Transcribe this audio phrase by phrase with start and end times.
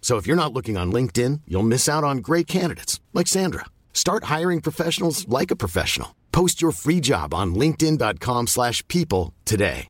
[0.00, 3.66] So if you're not looking on LinkedIn, you'll miss out on great candidates like Sandra.
[3.92, 6.16] Start hiring professionals like a professional.
[6.32, 9.86] Post your free job on linkedin.com/people today.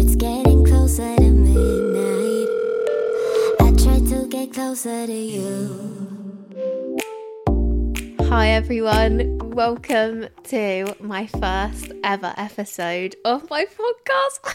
[0.00, 2.48] It's getting closer to midnight.
[3.60, 5.87] I try to get closer to you.
[8.30, 14.54] Hi everyone, welcome to my first ever episode of my podcast.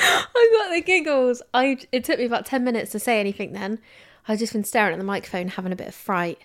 [0.00, 1.40] I got the giggles.
[1.54, 3.78] I it took me about 10 minutes to say anything then.
[4.26, 6.40] I've just been staring at the microphone having a bit of fright.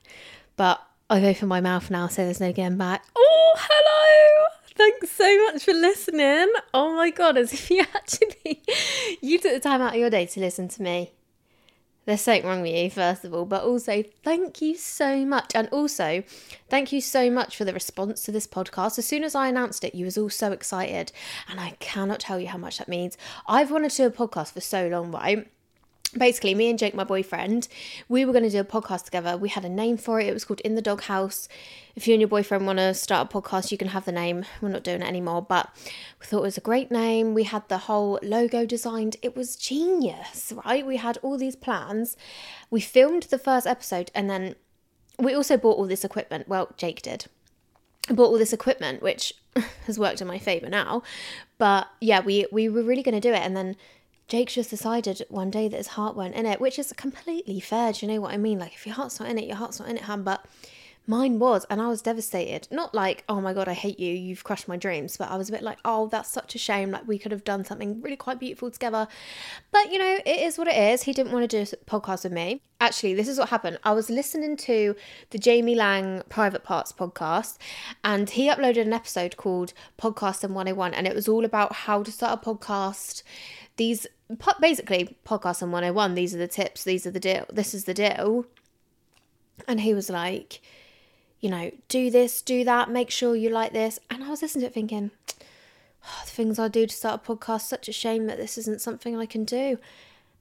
[0.55, 3.03] But I've opened my mouth now so there's no getting back.
[3.15, 4.45] Oh, hello.
[4.75, 6.53] Thanks so much for listening.
[6.71, 8.61] Oh my god, as if you actually
[9.21, 11.13] you took the time out of your day to listen to me
[12.05, 15.51] there's something wrong with you, first of all, but also thank you so much.
[15.55, 16.23] And also,
[16.69, 18.97] thank you so much for the response to this podcast.
[18.97, 21.11] As soon as I announced it, you was all so excited.
[21.49, 23.17] And I cannot tell you how much that means.
[23.47, 25.47] I've wanted to do a podcast for so long, right?
[26.17, 27.67] Basically, me and Jake, my boyfriend,
[28.07, 29.35] we were going to do a podcast together.
[29.35, 30.27] We had a name for it.
[30.27, 31.47] It was called In the Doghouse.
[31.95, 34.45] If you and your boyfriend want to start a podcast, you can have the name.
[34.61, 35.69] We're not doing it anymore, but
[36.19, 37.33] we thought it was a great name.
[37.33, 39.17] We had the whole logo designed.
[39.21, 40.85] It was genius, right?
[40.85, 42.15] We had all these plans.
[42.69, 44.55] We filmed the first episode and then
[45.19, 46.47] we also bought all this equipment.
[46.47, 47.25] Well, Jake did.
[48.09, 49.33] Bought all this equipment, which
[49.85, 51.03] has worked in my favour now.
[51.57, 53.77] But yeah, we we were really going to do it, and then
[54.27, 57.91] Jake just decided one day that his heart weren't in it, which is completely fair.
[57.93, 58.59] Do you know what I mean?
[58.59, 60.23] Like, if your heart's not in it, your heart's not in it, hun.
[60.23, 60.45] But
[61.05, 62.67] mine was, and I was devastated.
[62.71, 65.17] Not like, oh my God, I hate you, you've crushed my dreams.
[65.17, 66.91] But I was a bit like, oh, that's such a shame.
[66.91, 69.07] Like, we could have done something really quite beautiful together.
[69.71, 71.03] But, you know, it is what it is.
[71.03, 72.61] He didn't want to do a podcast with me.
[72.79, 73.79] Actually, this is what happened.
[73.83, 74.95] I was listening to
[75.29, 77.57] the Jamie Laing Private Parts podcast,
[78.03, 82.03] and he uploaded an episode called Podcast and 101, and it was all about how
[82.03, 83.23] to start a podcast
[83.77, 84.07] these
[84.59, 87.93] basically podcast on 101 these are the tips these are the deal this is the
[87.93, 88.45] deal
[89.67, 90.61] and he was like
[91.39, 94.61] you know do this do that make sure you like this and i was listening
[94.61, 95.11] to it thinking
[96.05, 98.81] oh, the things i do to start a podcast such a shame that this isn't
[98.81, 99.77] something i can do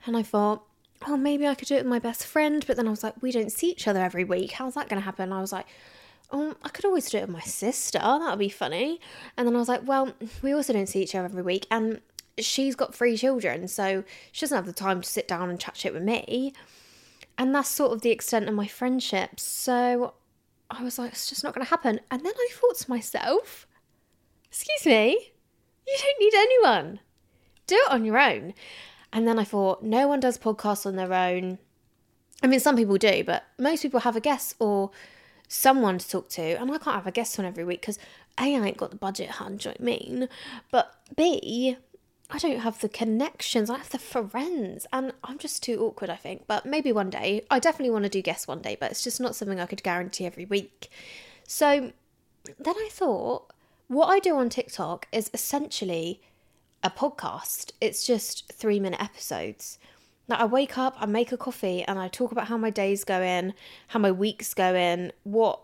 [0.06, 0.62] and i thought
[1.06, 3.20] oh maybe i could do it with my best friend but then i was like
[3.22, 5.66] we don't see each other every week how's that going to happen i was like
[6.32, 7.98] oh, I could always do it with my sister.
[7.98, 9.00] That would be funny.
[9.36, 11.66] And then I was like, well, we also don't see each other every week.
[11.70, 12.00] And
[12.38, 15.76] she's got three children, so she doesn't have the time to sit down and chat
[15.76, 16.52] shit with me.
[17.38, 19.40] And that's sort of the extent of my friendship.
[19.40, 20.14] So
[20.70, 22.00] I was like, it's just not going to happen.
[22.10, 23.66] And then I thought to myself,
[24.48, 25.32] excuse me,
[25.86, 27.00] you don't need anyone.
[27.66, 28.54] Do it on your own.
[29.12, 31.58] And then I thought, no one does podcasts on their own.
[32.42, 34.90] I mean, some people do, but most people have a guest or
[35.48, 36.42] someone to talk to.
[36.42, 37.98] And I can't have a guest on every week because
[38.38, 40.28] A, I ain't got the budget, hun, do you know I mean?
[40.70, 41.76] But B,
[42.34, 46.16] I don't have the connections, I have the friends, and I'm just too awkward, I
[46.16, 46.46] think.
[46.46, 47.44] But maybe one day.
[47.50, 49.82] I definitely want to do guests one day, but it's just not something I could
[49.82, 50.90] guarantee every week.
[51.46, 51.92] So
[52.58, 53.52] then I thought,
[53.88, 56.22] what I do on TikTok is essentially
[56.82, 57.72] a podcast.
[57.82, 59.78] It's just three minute episodes.
[60.26, 63.04] Now I wake up, I make a coffee, and I talk about how my day's
[63.04, 63.52] going,
[63.88, 65.60] how my week's going, what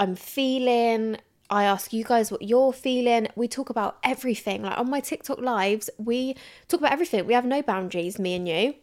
[0.00, 1.18] I'm feeling,
[1.52, 3.28] I ask you guys what you're feeling.
[3.36, 4.62] We talk about everything.
[4.62, 6.34] Like on my TikTok lives, we
[6.66, 7.26] talk about everything.
[7.26, 8.74] We have no boundaries, me and you.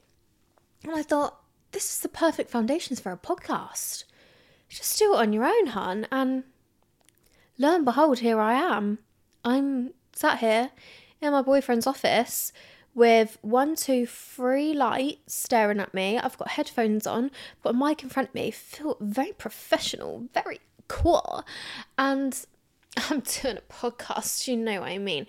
[0.84, 4.04] And I thought, this is the perfect foundations for a podcast.
[4.70, 6.06] Just do it on your own, hun.
[6.12, 6.44] And
[7.58, 9.00] lo and behold, here I am.
[9.44, 10.70] I'm sat here
[11.22, 12.54] in my boyfriend's office
[12.94, 16.20] with one, two, three lights staring at me.
[16.20, 17.32] I've got headphones on,
[17.64, 18.52] got a mic in front of me.
[18.52, 21.44] Feel very professional, very cool.
[21.98, 22.46] And
[22.98, 25.28] I'm doing a podcast, you know what I mean.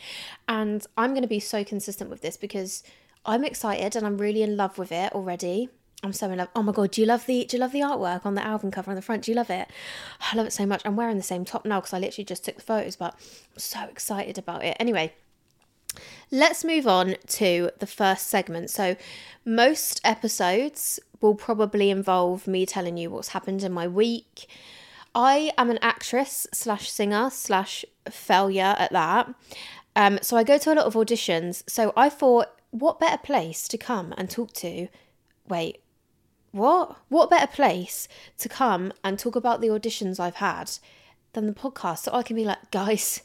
[0.49, 2.83] And I'm going to be so consistent with this because
[3.25, 5.69] I'm excited and I'm really in love with it already.
[6.03, 6.49] I'm so in love.
[6.55, 8.71] Oh my god, do you love the do you love the artwork on the album
[8.71, 9.25] cover on the front?
[9.25, 9.69] Do you love it?
[10.33, 10.83] I love it so much.
[10.85, 13.59] I'm wearing the same top now because I literally just took the photos, but I'm
[13.59, 14.77] so excited about it.
[14.81, 15.13] Anyway,
[16.31, 18.71] let's move on to the first segment.
[18.71, 18.97] So,
[19.45, 24.47] most episodes will probably involve me telling you what's happened in my week.
[25.15, 29.35] I am an actress slash singer slash failure at that.
[29.97, 31.63] Um, so I go to a lot of auditions.
[31.69, 34.89] So I thought, what better place to come and talk to?
[35.49, 35.81] Wait,
[36.53, 36.97] what?
[37.09, 38.09] What better place
[38.39, 40.71] to come and talk about the auditions I've had
[41.33, 42.01] than the podcast?
[42.01, 43.23] So I can be like, guys,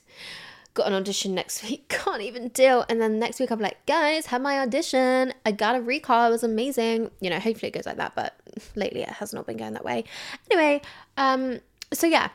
[0.74, 2.86] got an audition next week, can't even deal.
[2.88, 5.34] And then next week I'm like, guys, had my audition.
[5.46, 7.10] I got a recall, it was amazing.
[7.20, 8.40] You know, hopefully it goes like that, but
[8.76, 10.04] lately it has not been going that way.
[10.52, 10.82] Anyway,
[11.18, 11.60] um,
[11.94, 12.30] so yeah.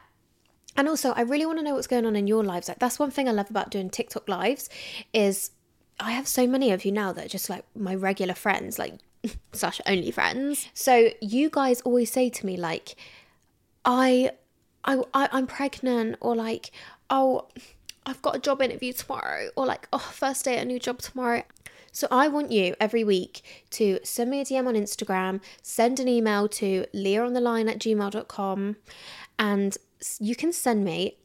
[0.76, 2.68] And also I really want to know what's going on in your lives.
[2.68, 4.68] Like that's one thing I love about doing TikTok lives
[5.12, 5.50] is
[5.98, 8.94] I have so many of you now that are just like my regular friends, like
[9.52, 10.68] slash only friends.
[10.74, 12.96] So you guys always say to me like,
[13.84, 14.32] I,
[14.84, 16.70] I, I I'm pregnant, or like,
[17.08, 17.48] oh,
[18.06, 20.98] I've got a job interview tomorrow, or like, oh, first day at a new job
[20.98, 21.42] tomorrow.
[21.92, 26.06] So I want you every week to send me a DM on Instagram, send an
[26.06, 28.76] email to leahontheline at gmail.com,
[29.40, 29.76] and
[30.20, 31.16] you can send me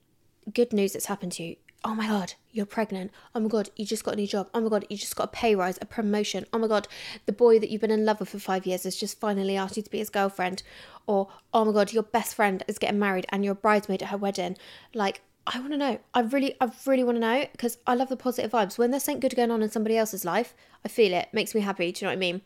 [0.53, 1.55] good news that's happened to you.
[1.83, 3.11] Oh my God, you're pregnant.
[3.35, 4.49] Oh my God, you just got a new job.
[4.53, 6.45] Oh my God, you just got a pay rise, a promotion.
[6.51, 6.87] Oh my God,
[7.25, 9.77] the boy that you've been in love with for five years has just finally asked
[9.77, 10.63] you to be his girlfriend.
[11.05, 14.09] Or, oh my God, your best friend is getting married and you're a bridesmaid at
[14.09, 14.57] her wedding.
[14.95, 15.99] Like, I want to know.
[16.13, 18.79] I really, I really want to know because I love the positive vibes.
[18.79, 21.27] When there's something good going on in somebody else's life, I feel it.
[21.33, 21.91] Makes me happy.
[21.91, 22.41] Do you know what I mean?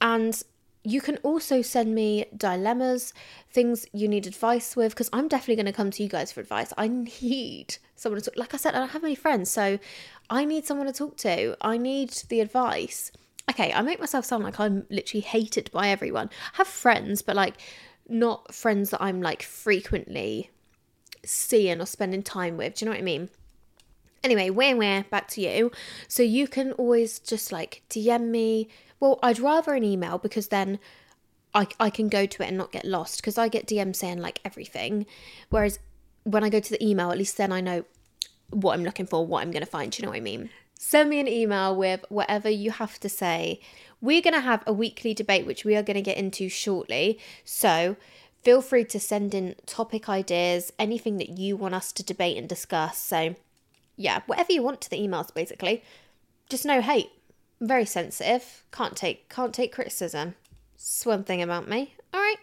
[0.00, 0.42] And
[0.86, 3.12] you can also send me dilemmas,
[3.50, 6.40] things you need advice with, because I'm definitely going to come to you guys for
[6.40, 6.72] advice.
[6.78, 8.38] I need someone to talk.
[8.38, 9.80] Like I said, I don't have any friends, so
[10.30, 11.56] I need someone to talk to.
[11.60, 13.10] I need the advice.
[13.50, 16.30] Okay, I make myself sound like I'm literally hated by everyone.
[16.54, 17.56] I have friends, but like
[18.08, 20.50] not friends that I'm like frequently
[21.24, 22.76] seeing or spending time with.
[22.76, 23.28] Do you know what I mean?
[24.22, 25.72] Anyway, where where back to you.
[26.06, 28.68] So you can always just like DM me.
[29.00, 30.78] Well, I'd rather an email because then
[31.54, 34.18] I, I can go to it and not get lost because I get DM saying
[34.18, 35.06] like everything.
[35.50, 35.78] Whereas
[36.24, 37.84] when I go to the email, at least then I know
[38.50, 39.90] what I'm looking for, what I'm going to find.
[39.90, 40.50] Do you know what I mean?
[40.78, 43.60] Send me an email with whatever you have to say.
[44.00, 47.18] We're going to have a weekly debate, which we are going to get into shortly.
[47.44, 47.96] So
[48.42, 52.48] feel free to send in topic ideas, anything that you want us to debate and
[52.48, 52.98] discuss.
[52.98, 53.34] So,
[53.96, 55.82] yeah, whatever you want to the emails, basically.
[56.48, 57.10] Just no hate.
[57.60, 58.64] Very sensitive.
[58.70, 60.34] Can't take can't take criticism.
[60.74, 61.94] It's one thing about me.
[62.12, 62.36] All right.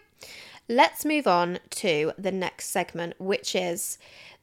[0.68, 3.98] Let's move on to the next segment, which is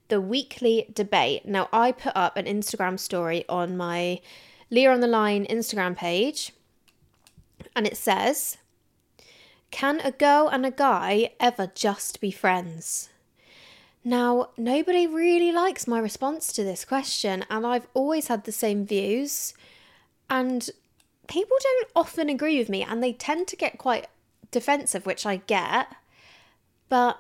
[0.08, 1.46] the weekly debate.
[1.46, 4.22] Now, I put up an Instagram story on my
[4.70, 6.54] Leah on the Line Instagram page,
[7.76, 8.58] and it says,
[9.72, 13.10] can a girl and a guy ever just be friends?
[14.04, 18.86] Now, nobody really likes my response to this question, and I've always had the same
[18.86, 19.54] views.
[20.32, 20.68] And
[21.28, 24.08] people don't often agree with me, and they tend to get quite
[24.50, 25.88] defensive, which I get.
[26.90, 27.20] But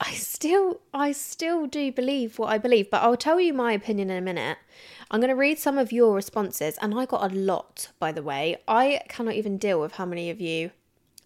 [0.00, 4.10] I still I still do believe what I believe, but I'll tell you my opinion
[4.10, 4.58] in a minute.
[5.10, 8.22] I'm going to read some of your responses and I got a lot by the
[8.22, 8.56] way.
[8.66, 10.72] I cannot even deal with how many of you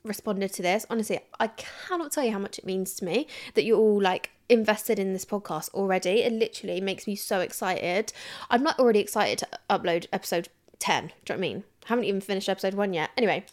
[0.04, 0.84] responded to this.
[0.90, 4.30] Honestly, I cannot tell you how much it means to me that you're all like
[4.48, 6.22] invested in this podcast already.
[6.22, 8.12] It literally makes me so excited.
[8.50, 11.06] I'm not already excited to upload episode 10.
[11.06, 11.64] Do you know what I mean?
[11.84, 13.10] I haven't even finished episode 1 yet.
[13.16, 13.44] Anyway,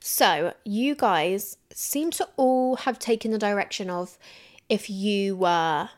[0.00, 4.18] so you guys seem to all have taken the direction of
[4.68, 5.90] if you were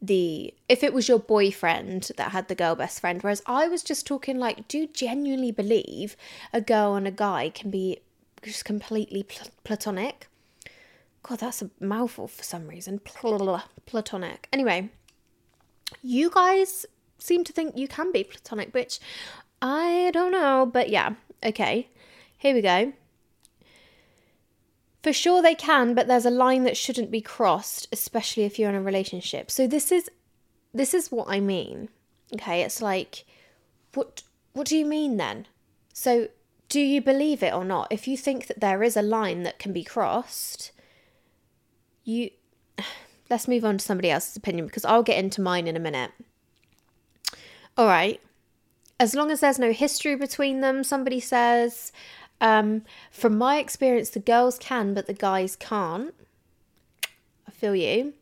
[0.00, 3.82] the if it was your boyfriend that had the girl best friend whereas i was
[3.82, 6.16] just talking like do you genuinely believe
[6.52, 7.98] a girl and a guy can be
[8.42, 10.28] just completely pl- platonic.
[11.22, 13.00] God, that's a mouthful for some reason.
[13.00, 14.48] Pl- platonic.
[14.52, 14.90] Anyway,
[16.02, 16.86] you guys
[17.18, 19.00] seem to think you can be platonic, which
[19.60, 21.88] I don't know, but yeah, okay.
[22.36, 22.92] Here we go.
[25.02, 28.70] For sure they can, but there's a line that shouldn't be crossed, especially if you're
[28.70, 29.50] in a relationship.
[29.50, 30.10] So this is
[30.74, 31.88] this is what I mean.
[32.34, 33.24] Okay, it's like
[33.94, 34.22] what
[34.52, 35.46] what do you mean then?
[35.92, 36.28] So
[36.68, 37.88] do you believe it or not?
[37.90, 40.72] If you think that there is a line that can be crossed,
[42.04, 42.30] you
[43.30, 46.12] let's move on to somebody else's opinion because I'll get into mine in a minute.
[47.78, 48.20] All right.
[48.98, 51.92] As long as there's no history between them, somebody says,
[52.40, 52.82] um,
[53.12, 56.12] from my experience, the girls can, but the guys can't.
[57.46, 58.14] I feel you.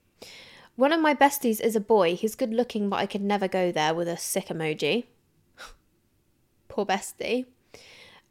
[0.77, 2.17] One of my besties is a boy.
[2.17, 5.05] He's good looking, but I could never go there with a sick emoji.
[6.69, 7.47] Poor bestie.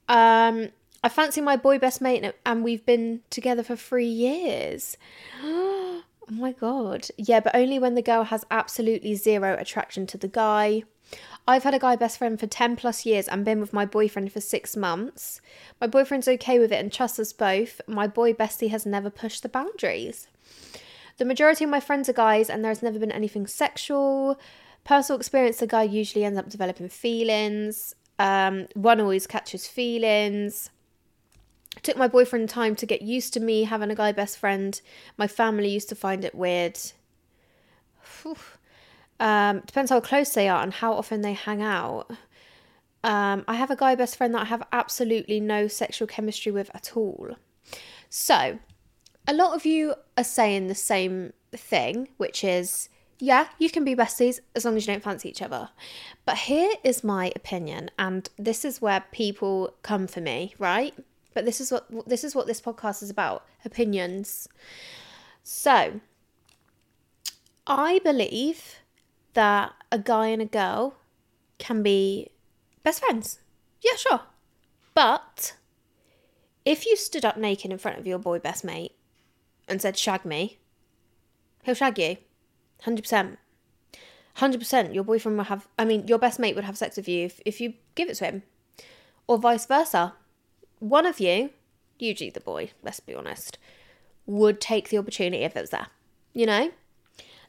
[0.07, 0.69] Um,
[1.03, 4.95] I fancy my boy best mate, and we've been together for three years.
[5.43, 7.07] oh my god.
[7.17, 10.83] Yeah, but only when the girl has absolutely zero attraction to the guy.
[11.47, 14.31] I've had a guy best friend for 10 plus years and been with my boyfriend
[14.31, 15.41] for six months.
[15.79, 17.81] My boyfriend's okay with it and trusts us both.
[17.87, 20.27] My boy bestie has never pushed the boundaries.
[21.17, 24.39] The majority of my friends are guys and there's never been anything sexual.
[24.83, 27.93] Personal experience, the guy usually ends up developing feelings.
[28.17, 30.71] Um, one always catches feelings.
[31.77, 34.79] It took my boyfriend time to get used to me having a guy best friend.
[35.15, 36.79] My family used to find it weird.
[39.19, 42.11] Um, depends how close they are and how often they hang out.
[43.03, 46.71] Um, I have a guy best friend that I have absolutely no sexual chemistry with
[46.73, 47.35] at all.
[48.09, 48.59] So,
[49.27, 53.95] a lot of you are saying the same thing, which is, yeah, you can be
[53.95, 55.69] besties as long as you don't fancy each other.
[56.25, 60.93] But here is my opinion, and this is where people come for me, right?
[61.33, 64.47] But this is what this is what this podcast is about: opinions.
[65.43, 66.01] So,
[67.67, 68.79] I believe
[69.35, 70.95] that a guy and a girl
[71.57, 72.31] can be
[72.83, 73.39] best friends.
[73.81, 74.21] Yeah, sure.
[74.93, 75.55] But
[76.65, 78.93] if you stood up naked in front of your boy best mate
[79.67, 80.57] and said, shag me,
[81.63, 82.17] he'll shag you.
[82.83, 83.37] 100%.
[84.37, 84.93] 100%.
[84.93, 87.39] Your boyfriend will have, I mean, your best mate would have sex with you if,
[87.45, 88.43] if you give it to him.
[89.27, 90.13] Or vice versa.
[90.79, 91.51] One of you,
[91.97, 93.57] usually the boy, let's be honest,
[94.25, 95.87] would take the opportunity if it was there.
[96.33, 96.71] You know?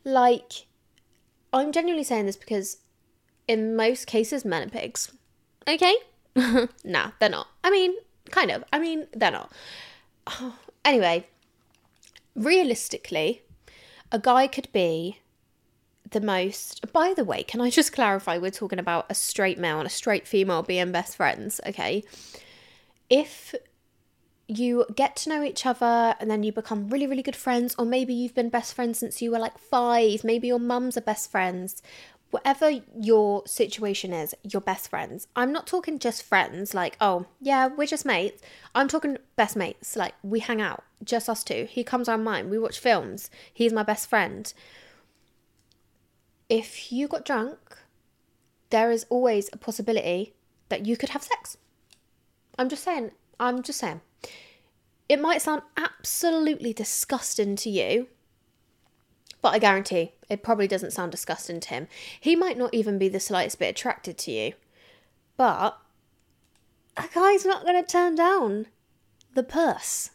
[0.05, 0.67] Like,
[1.61, 2.79] I'm genuinely saying this because
[3.49, 5.13] in most cases, men are pigs.
[5.69, 5.95] Okay?
[6.85, 7.49] nah, they're not.
[7.65, 7.95] I mean,
[8.31, 8.65] kind of.
[8.73, 9.53] I mean, they're not.
[10.85, 11.27] Anyway,
[12.37, 13.43] realistically,
[14.13, 15.19] a guy could be
[16.13, 16.93] the most.
[16.93, 18.39] By the way, can I just clarify?
[18.39, 22.05] We're talking about a straight male and a straight female being best friends, okay?
[23.11, 23.53] If
[24.49, 27.85] you get to know each other and then you become really, really good friends, or
[27.85, 31.31] maybe you've been best friends since you were like five, maybe your mums are best
[31.31, 31.83] friends.
[32.31, 35.27] Whatever your situation is, you're best friends.
[35.37, 38.43] I'm not talking just friends, like, oh, yeah, we're just mates.
[38.75, 41.67] I'm talking best mates, like, we hang out, just us two.
[41.71, 44.53] He comes on mine, we watch films, he's my best friend.
[46.49, 47.79] If you got drunk,
[48.71, 50.35] there is always a possibility
[50.69, 51.57] that you could have sex.
[52.59, 54.01] I'm just saying, I'm just saying.
[55.09, 58.09] It might sound absolutely disgusting to you,
[59.41, 61.89] but I guarantee it probably doesn't sound disgusting to him.
[62.19, 64.55] He might not even be the slightest bit attracted to you,
[65.37, 65.79] but
[66.97, 68.67] a guy's not going to turn down
[69.35, 70.11] the purse.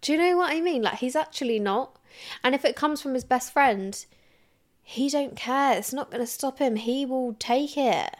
[0.00, 0.82] Do you know what I mean?
[0.82, 1.98] Like, he's actually not.
[2.42, 4.04] And if it comes from his best friend,
[4.82, 5.78] he don't care.
[5.78, 6.76] It's not going to stop him.
[6.76, 8.16] He will take it.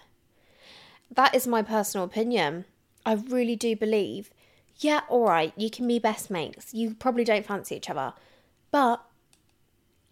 [1.10, 2.64] That is my personal opinion.
[3.04, 4.30] I really do believe
[4.78, 6.74] yeah, all right, you can be best mates.
[6.74, 8.12] You probably don't fancy each other.
[8.70, 9.04] But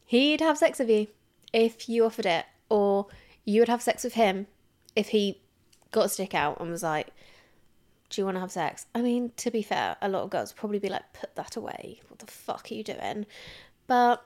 [0.07, 1.09] he'd have sex with you
[1.53, 3.07] if you offered it, or
[3.45, 4.47] you would have sex with him
[4.95, 5.41] if he
[5.91, 7.09] got a stick out and was like,
[8.09, 8.87] Do you want to have sex?
[8.95, 12.01] I mean, to be fair, a lot of girls probably be like, Put that away.
[12.09, 13.27] What the fuck are you doing?
[13.87, 14.25] But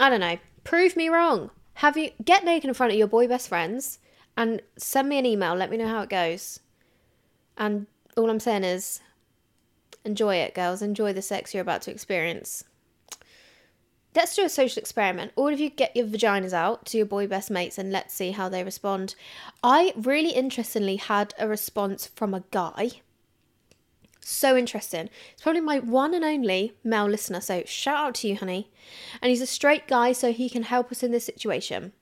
[0.00, 0.38] I don't know.
[0.64, 1.50] Prove me wrong.
[1.74, 3.98] Have you get naked in front of your boy best friends
[4.36, 5.54] and send me an email.
[5.54, 6.60] Let me know how it goes.
[7.56, 7.86] And
[8.16, 9.00] all I'm saying is,
[10.04, 10.82] Enjoy it, girls.
[10.82, 12.64] Enjoy the sex you're about to experience.
[14.14, 15.32] Let's do a social experiment.
[15.34, 18.30] All of you get your vaginas out to your boy best mates and let's see
[18.30, 19.16] how they respond.
[19.62, 22.90] I really interestingly had a response from a guy.
[24.20, 25.10] So interesting.
[25.32, 28.70] It's probably my one and only male listener, so shout out to you, honey.
[29.20, 31.92] And he's a straight guy, so he can help us in this situation.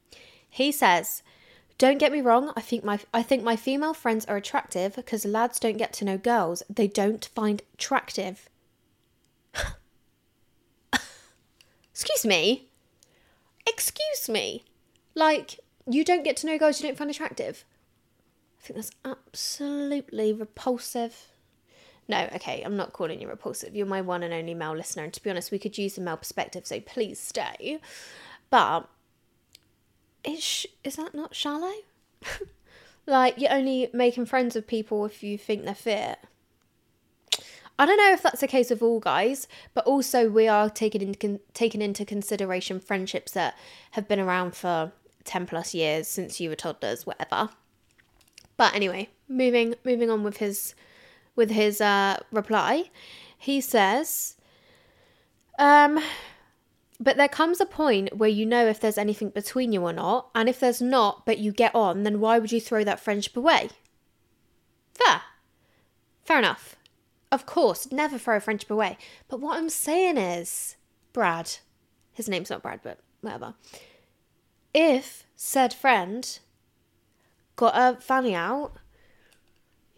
[0.49, 1.23] He says,
[1.79, 5.25] don't get me wrong, I think my I think my female friends are attractive because
[5.25, 8.49] lads don't get to know girls they don't find attractive.
[11.93, 12.69] Excuse me?
[13.67, 14.65] Excuse me?
[15.15, 17.65] Like, you don't get to know girls you don't find attractive?
[18.59, 21.29] I think that's absolutely repulsive.
[22.09, 23.77] No, okay, I'm not calling you repulsive.
[23.77, 26.01] You're my one and only male listener, and to be honest, we could use a
[26.01, 27.81] male perspective, so please stay.
[28.51, 28.89] But
[30.25, 31.73] is is that not shallow?
[33.07, 36.19] like you're only making friends with people if you think they're fit.
[37.79, 41.03] I don't know if that's the case with all guys, but also we are taking
[41.03, 43.57] into taking into consideration friendships that
[43.93, 44.93] have been around for
[45.25, 47.51] ten plus years since you were toddlers, whatever.
[48.57, 50.75] But anyway, moving moving on with his
[51.35, 52.91] with his uh, reply,
[53.37, 54.37] he says,
[55.59, 55.99] um,
[57.03, 60.31] but there comes a point where you know if there's anything between you or not,
[60.37, 63.37] and if there's not, but you get on, then why would you throw that friendship
[63.37, 63.71] away?
[64.95, 65.23] Fair.
[66.25, 66.77] fair enough.
[67.33, 68.99] Of course, never throw a friendship away.
[69.29, 70.77] But what I'm saying is,
[71.13, 71.57] Brad,
[72.13, 73.55] his name's not Brad, but whatever.
[74.73, 76.39] If said friend
[77.57, 78.75] got a fanny out,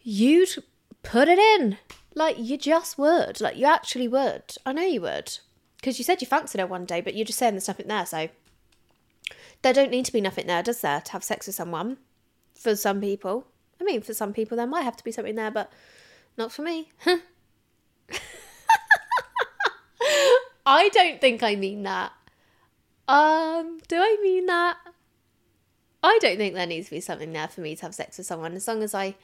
[0.03, 0.63] you'd
[1.03, 1.77] put it in.
[2.15, 3.41] Like, you just would.
[3.41, 4.57] Like, you actually would.
[4.65, 5.39] I know you would.
[5.85, 8.07] Because you said you fancied her one day, but you're just saying there's nothing there,
[8.07, 8.31] so.
[9.61, 11.99] There don't need to be nothing there, does there, to have sex with someone?
[12.55, 13.47] For some people.
[13.79, 15.71] I mean, for some people, there might have to be something there, but
[16.38, 16.88] not for me.
[20.64, 22.12] I don't think I mean that.
[23.07, 24.79] Um, do I mean that?
[26.03, 28.26] I don't think there needs to be something there for me to have sex with
[28.26, 29.17] someone as long as I.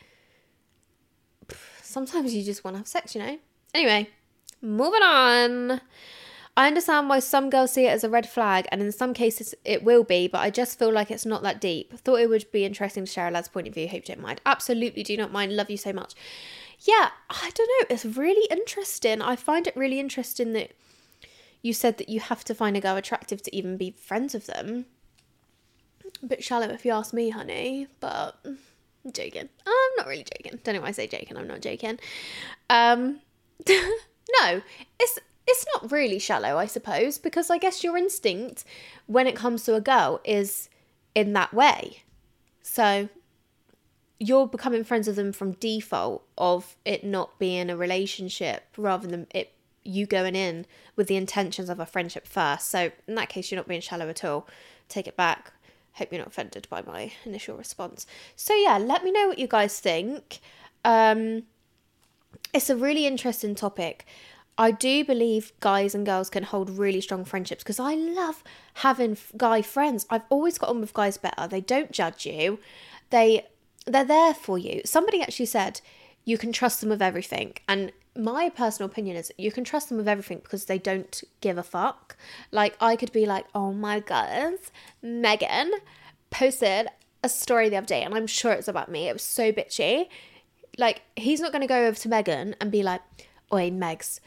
[1.80, 3.38] Sometimes you just want to have sex, you know?
[3.72, 4.10] Anyway,
[4.60, 5.80] moving on.
[6.60, 9.54] I understand why some girls see it as a red flag, and in some cases
[9.64, 11.98] it will be, but I just feel like it's not that deep.
[11.98, 13.88] Thought it would be interesting to share a lad's point of view.
[13.88, 14.42] Hope you don't mind.
[14.44, 15.56] Absolutely do not mind.
[15.56, 16.12] Love you so much.
[16.80, 17.94] Yeah, I don't know.
[17.94, 19.22] It's really interesting.
[19.22, 20.72] I find it really interesting that
[21.62, 24.46] you said that you have to find a girl attractive to even be friends with
[24.46, 24.84] them.
[26.22, 28.58] A bit shallow if you ask me, honey, but I'm
[29.14, 29.48] joking.
[29.66, 30.60] I'm not really joking.
[30.62, 31.38] Don't know why I say joking.
[31.38, 31.98] I'm not joking.
[32.68, 33.20] Um,
[33.66, 34.60] no,
[34.98, 35.18] it's
[35.50, 38.64] it's not really shallow, I suppose, because I guess your instinct
[39.06, 40.68] when it comes to a girl is
[41.14, 42.04] in that way.
[42.62, 43.08] So
[44.18, 49.26] you're becoming friends with them from default of it not being a relationship rather than
[49.34, 49.52] it
[49.82, 52.70] you going in with the intentions of a friendship first.
[52.70, 54.46] So in that case, you're not being shallow at all.
[54.88, 55.52] Take it back.
[55.94, 58.06] Hope you're not offended by my initial response.
[58.36, 60.40] So yeah, let me know what you guys think.
[60.84, 61.44] Um,
[62.52, 64.06] it's a really interesting topic.
[64.60, 69.16] I do believe guys and girls can hold really strong friendships because I love having
[69.34, 70.04] guy friends.
[70.10, 71.48] I've always got on with guys better.
[71.48, 72.58] They don't judge you.
[73.08, 73.46] They
[73.86, 74.82] they're there for you.
[74.84, 75.80] Somebody actually said
[76.26, 77.54] you can trust them with everything.
[77.66, 81.56] And my personal opinion is you can trust them with everything because they don't give
[81.56, 82.18] a fuck.
[82.50, 84.58] Like I could be like, "Oh my god,
[85.00, 85.72] Megan
[86.28, 86.88] posted
[87.24, 89.08] a story the other day and I'm sure it's about me.
[89.08, 90.08] It was so bitchy."
[90.76, 93.00] Like he's not going to go over to Megan and be like,
[93.50, 94.20] "Oi, Megs,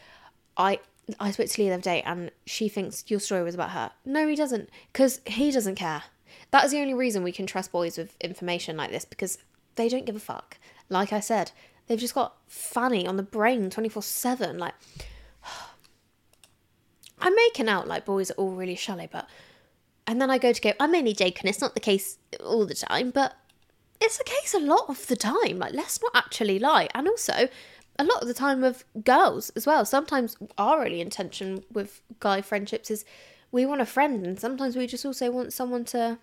[0.58, 0.80] I
[1.20, 3.92] I spoke to Leah the other day and she thinks your story was about her.
[4.06, 6.04] No, he doesn't, because he doesn't care.
[6.52, 9.38] That is the only reason we can trust boys with information like this because
[9.76, 10.58] they don't give a fuck.
[10.90, 11.52] Like I said,
[11.88, 14.58] they've just got fanny on the brain 24 7.
[14.58, 14.76] Like,
[17.20, 19.28] I'm making out like boys are all really shallow, but.
[20.06, 22.76] And then I go to go, I'm only joking, it's not the case all the
[22.76, 23.38] time, but
[24.02, 25.60] it's the case a lot of the time.
[25.60, 26.90] Like, let's not actually lie.
[26.94, 27.48] And also,
[28.00, 29.86] a lot of the time with girls as well.
[29.86, 33.06] Sometimes our only intention with guy friendships is
[33.52, 36.18] we want a friend, and sometimes we just also want someone to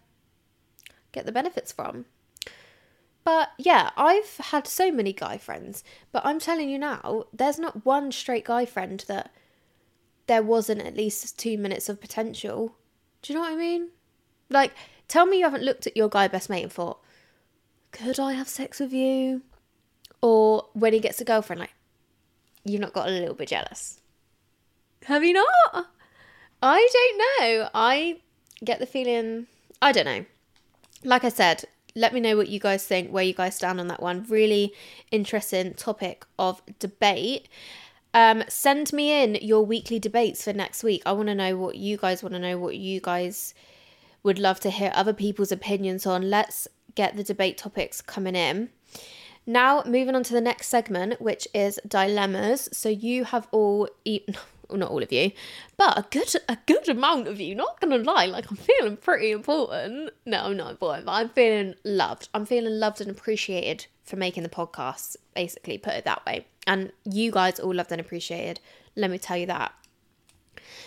[1.12, 2.06] get the benefits from.
[3.22, 7.84] But yeah, I've had so many guy friends, but I'm telling you now, there's not
[7.84, 9.32] one straight guy friend that
[10.26, 12.74] there wasn't at least two minutes of potential.
[13.22, 13.90] Do you know what I mean?
[14.48, 14.72] Like,
[15.06, 17.00] tell me you haven't looked at your guy best mate and thought,
[17.92, 19.42] could I have sex with you?
[20.22, 21.74] Or when he gets a girlfriend, like,
[22.64, 24.00] you've not got a little bit jealous.
[25.06, 25.86] Have you not?
[26.62, 27.68] I don't know.
[27.74, 28.20] I
[28.62, 29.46] get the feeling,
[29.80, 30.26] I don't know.
[31.02, 31.64] Like I said,
[31.96, 34.26] let me know what you guys think, where you guys stand on that one.
[34.28, 34.74] Really
[35.10, 37.48] interesting topic of debate.
[38.12, 41.02] Um, send me in your weekly debates for next week.
[41.06, 43.54] I want to know what you guys want to know, what you guys
[44.22, 46.28] would love to hear other people's opinions on.
[46.28, 48.68] Let's get the debate topics coming in.
[49.50, 52.68] Now, moving on to the next segment, which is dilemmas.
[52.72, 54.36] So you have all eaten.
[54.68, 55.32] Well, not all of you,
[55.76, 57.56] but a good a good amount of you.
[57.56, 60.10] Not gonna lie, like I'm feeling pretty important.
[60.24, 62.28] No, I'm not important, but I'm feeling loved.
[62.32, 65.16] I'm feeling loved and appreciated for making the podcast.
[65.34, 66.46] Basically, put it that way.
[66.68, 68.60] And you guys all loved and appreciated.
[68.94, 69.72] Let me tell you that.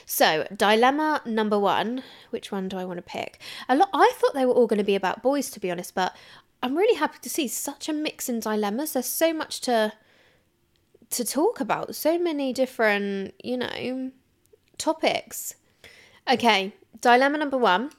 [0.06, 2.04] So, dilemma number one.
[2.30, 3.40] Which one do I want to pick?
[3.70, 3.90] A lot.
[3.94, 6.16] I thought they were all going to be about boys, to be honest, but
[6.64, 8.94] I'm really happy to see such a mix in dilemmas.
[8.94, 9.92] There's so much to
[11.10, 14.12] to talk about, so many different, you know,
[14.78, 15.56] topics.
[16.32, 17.92] Okay, dilemma number one.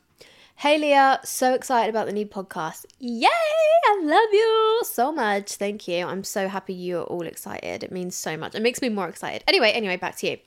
[0.56, 2.86] Hey Leah, so excited about the new podcast.
[2.98, 3.28] Yay!
[3.28, 5.56] I love you so much.
[5.56, 6.06] Thank you.
[6.06, 7.84] I'm so happy you're all excited.
[7.84, 8.54] It means so much.
[8.54, 9.44] It makes me more excited.
[9.46, 10.38] Anyway, anyway, back to you.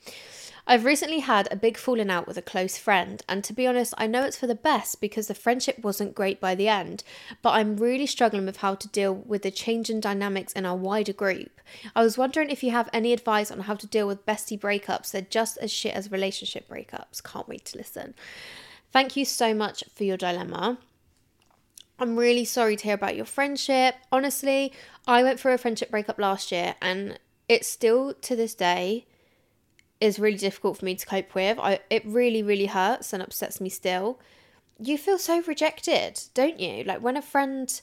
[0.70, 3.94] I've recently had a big falling out with a close friend, and to be honest,
[3.98, 7.06] I know it's for the best because the friendship wasn't great by the end,
[7.42, 10.76] but I'm really struggling with how to deal with the change in dynamics in our
[10.76, 11.62] wider group.
[11.96, 15.12] I was wondering if you have any advice on how to deal with bestie breakups.
[15.12, 17.24] They're just as shit as relationship breakups.
[17.24, 18.14] Can't wait to listen.
[18.92, 20.80] Thank you so much for your dilemma.
[21.98, 23.96] I'm really sorry to hear about your friendship.
[24.12, 24.74] Honestly,
[25.08, 29.06] I went through a friendship breakup last year and it's still to this day
[30.00, 31.60] is really difficult for me to cope with.
[31.60, 34.20] I it really really hurts and upsets me still.
[34.80, 36.84] You feel so rejected, don't you?
[36.84, 37.82] Like when a friend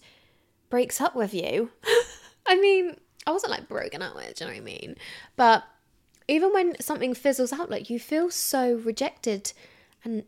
[0.70, 1.70] breaks up with you.
[2.46, 2.96] I mean,
[3.26, 4.96] I wasn't like broken up with, do you know what I mean?
[5.36, 5.64] But
[6.28, 9.52] even when something fizzles out, like you feel so rejected
[10.04, 10.24] and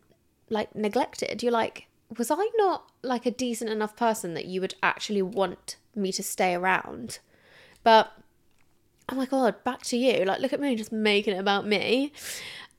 [0.49, 1.43] like neglected.
[1.43, 5.77] You're like, was I not like a decent enough person that you would actually want
[5.95, 7.19] me to stay around?
[7.83, 8.11] But
[9.09, 10.25] oh my god, back to you.
[10.25, 12.11] Like, look at me just making it about me.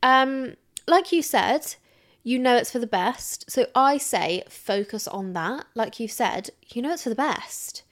[0.02, 0.54] Um,
[0.86, 1.74] like you said,
[2.22, 3.50] you know it's for the best.
[3.50, 5.66] So I say focus on that.
[5.74, 7.82] Like you said, you know it's for the best.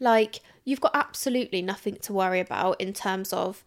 [0.00, 3.64] Like, you've got absolutely nothing to worry about in terms of,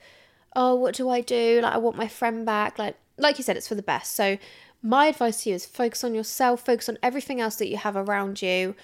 [0.56, 1.62] oh, what do I do?
[1.62, 2.78] Like, I want my friend back.
[2.78, 4.16] Like, like you said, it's for the best.
[4.16, 4.38] So
[4.82, 7.96] my advice to you is focus on yourself, focus on everything else that you have
[7.96, 8.76] around you.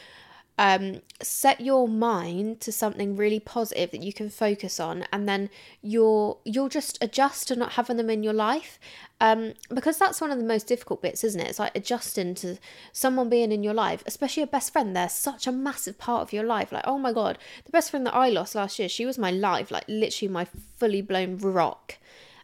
[0.57, 5.49] Um, set your mind to something really positive that you can focus on, and then
[5.81, 8.79] you'll you'll just adjust to not having them in your life.
[9.19, 11.49] Um, because that's one of the most difficult bits, isn't it?
[11.49, 12.57] It's like adjusting to
[12.93, 14.95] someone being in your life, especially a best friend.
[14.95, 16.71] They're such a massive part of your life.
[16.71, 19.31] Like, oh my god, the best friend that I lost last year, she was my
[19.31, 20.45] life, like literally my
[20.77, 21.97] fully blown rock.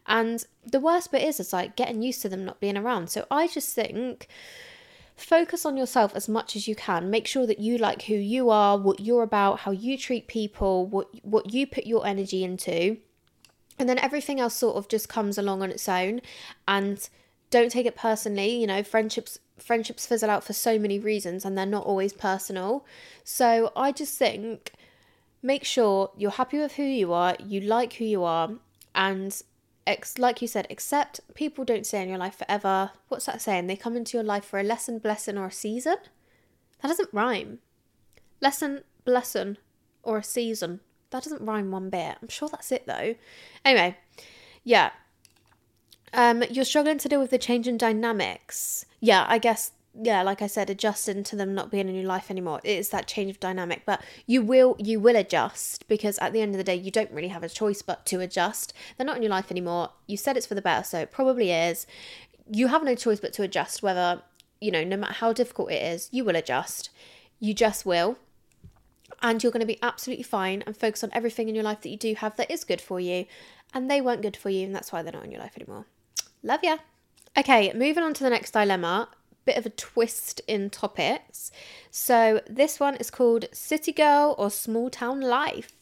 [0.07, 3.09] And the worst bit is, it's like getting used to them not being around.
[3.09, 4.27] So I just think
[5.21, 7.09] focus on yourself as much as you can.
[7.09, 10.85] Make sure that you like who you are, what you're about, how you treat people,
[10.85, 12.97] what what you put your energy into.
[13.79, 16.21] And then everything else sort of just comes along on its own
[16.67, 17.07] and
[17.49, 21.57] don't take it personally, you know, friendships friendships fizzle out for so many reasons and
[21.57, 22.85] they're not always personal.
[23.23, 24.73] So I just think
[25.43, 28.51] make sure you're happy with who you are, you like who you are
[28.95, 29.41] and
[29.87, 32.91] ex- like you said, accept people don't stay in your life forever.
[33.07, 33.67] What's that saying?
[33.67, 35.97] They come into your life for a lesson, blessing, or a season?
[36.81, 37.59] That doesn't rhyme.
[38.39, 39.57] Lesson, blessing,
[40.03, 40.79] or a season.
[41.11, 42.17] That doesn't rhyme one bit.
[42.21, 43.15] I'm sure that's it though.
[43.63, 43.97] Anyway,
[44.63, 44.91] yeah.
[46.13, 48.85] Um, you're struggling to deal with the change in dynamics.
[48.99, 52.31] Yeah, I guess yeah, like I said, adjusting to them not being in your life
[52.31, 52.61] anymore.
[52.63, 56.53] It's that change of dynamic, but you will you will adjust because at the end
[56.53, 58.73] of the day, you don't really have a choice but to adjust.
[58.97, 59.89] They're not in your life anymore.
[60.07, 61.85] You said it's for the better, so it probably is.
[62.49, 63.83] You have no choice but to adjust.
[63.83, 64.21] Whether
[64.61, 66.89] you know, no matter how difficult it is, you will adjust.
[67.39, 68.17] You just will,
[69.21, 71.89] and you're going to be absolutely fine and focus on everything in your life that
[71.89, 73.25] you do have that is good for you,
[73.73, 75.85] and they weren't good for you, and that's why they're not in your life anymore.
[76.43, 76.77] Love ya.
[77.37, 79.09] Okay, moving on to the next dilemma
[79.45, 81.51] bit of a twist in topics.
[81.89, 85.73] So this one is called City Girl or Small Town Life.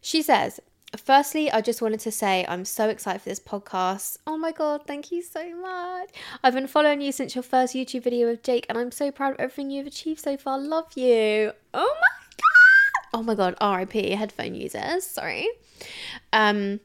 [0.00, 0.60] She says,
[0.96, 4.18] Firstly, I just wanted to say I'm so excited for this podcast.
[4.26, 6.10] Oh my god, thank you so much.
[6.44, 9.32] I've been following you since your first YouTube video with Jake, and I'm so proud
[9.32, 10.58] of everything you've achieved so far.
[10.58, 11.52] Love you.
[11.72, 13.14] Oh my god.
[13.14, 15.06] Oh my god, RIP headphone users.
[15.06, 15.48] Sorry.
[16.30, 16.80] Um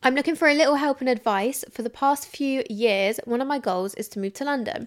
[0.00, 1.64] I'm looking for a little help and advice.
[1.72, 4.86] For the past few years, one of my goals is to move to London.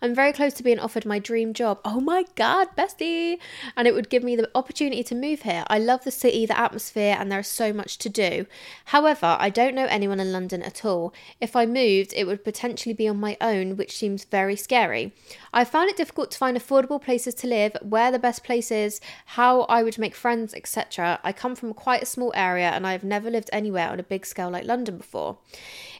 [0.00, 1.80] I'm very close to being offered my dream job.
[1.84, 3.38] Oh my god, bestie!
[3.76, 5.64] And it would give me the opportunity to move here.
[5.66, 8.46] I love the city, the atmosphere, and there is so much to do.
[8.84, 11.12] However, I don't know anyone in London at all.
[11.40, 15.12] If I moved, it would potentially be on my own, which seems very scary.
[15.52, 19.62] I found it difficult to find affordable places to live, where the best places, how
[19.62, 21.18] I would make friends, etc.
[21.24, 24.04] I come from quite a small area and I have never lived anywhere on a
[24.04, 25.38] big scale like London before.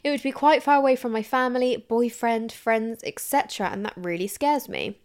[0.05, 4.29] It would be quite far away from my family, boyfriend, friends, etc., and that really
[4.29, 4.99] scares me.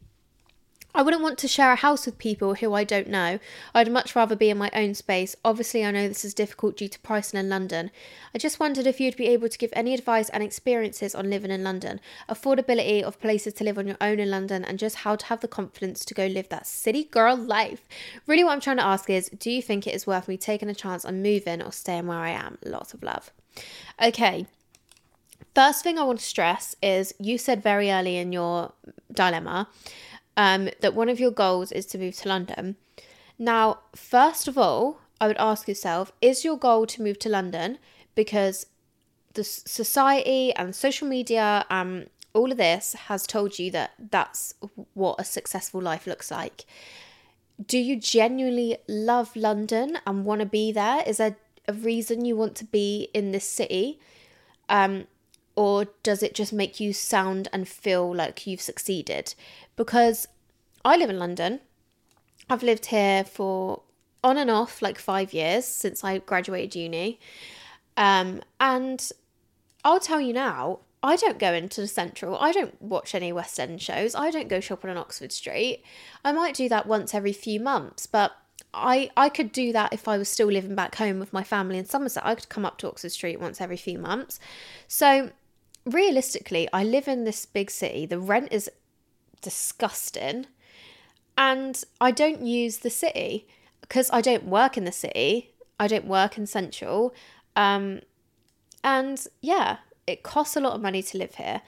[0.96, 3.38] I wouldn't want to share a house with people who I don't know.
[3.74, 5.36] I'd much rather be in my own space.
[5.46, 7.92] Obviously, I know this is difficult due to pricing in London.
[8.34, 11.52] I just wondered if you'd be able to give any advice and experiences on living
[11.52, 15.16] in London, affordability of places to live on your own in London, and just how
[15.16, 17.88] to have the confidence to go live that city girl life.
[18.26, 20.70] Really, what I'm trying to ask is do you think it is worth me taking
[20.70, 22.58] a chance on moving or staying where I am?
[22.66, 23.32] Lots of love.
[24.02, 24.48] Okay.
[25.54, 28.74] First thing I want to stress is you said very early in your
[29.12, 29.68] dilemma
[30.38, 32.78] um, that one of your goals is to move to London.
[33.38, 37.80] Now, first of all, I would ask yourself is your goal to move to London
[38.16, 38.68] because
[39.34, 44.54] the society and social media, um, all of this has told you that that's
[44.94, 46.66] what a successful life looks like.
[47.66, 51.04] Do you genuinely love London and want to be there?
[51.08, 51.36] Is there
[51.68, 54.00] a reason you want to be in this city?
[54.70, 55.08] Um,
[55.58, 59.34] or does it just make you sound and feel like you've succeeded?
[59.76, 60.28] Because
[60.86, 61.62] I live in London.
[62.48, 63.82] I've lived here for
[64.24, 67.20] on and off like five years since I graduated uni.
[67.98, 69.12] Um, and
[69.84, 72.38] I'll tell you now, I don't go into the central.
[72.38, 74.14] I don't watch any West End shows.
[74.14, 75.84] I don't go shopping on Oxford Street.
[76.24, 78.34] I might do that once every few months, but
[78.76, 81.80] I I could do that if I was still living back home with my family
[81.80, 82.26] in Somerset.
[82.26, 84.40] I could come up to Oxford Street once every few months.
[84.88, 85.32] So
[85.88, 88.06] realistically, I live in this big city.
[88.06, 88.70] The rent is
[89.42, 90.48] disgusting,
[91.38, 93.48] and I don't use the city
[93.82, 95.54] because I don't work in the city.
[95.80, 97.14] I don't work in Central.
[97.56, 98.02] Um,
[98.84, 101.62] and yeah, it costs a lot of money to live here.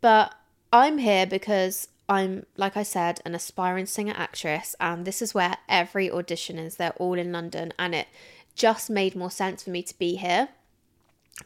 [0.00, 0.34] But
[0.72, 5.56] I'm here because I'm, like I said, an aspiring singer actress, and this is where
[5.68, 6.76] every audition is.
[6.76, 8.08] They're all in London, and it
[8.54, 10.48] just made more sense for me to be here.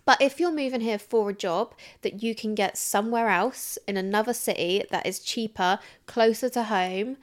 [0.05, 3.97] But if you're moving here for a job that you can get somewhere else in
[3.97, 7.17] another city that is cheaper, closer to home,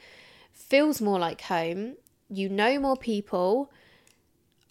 [0.52, 1.96] feels more like home,
[2.30, 3.72] you know more people,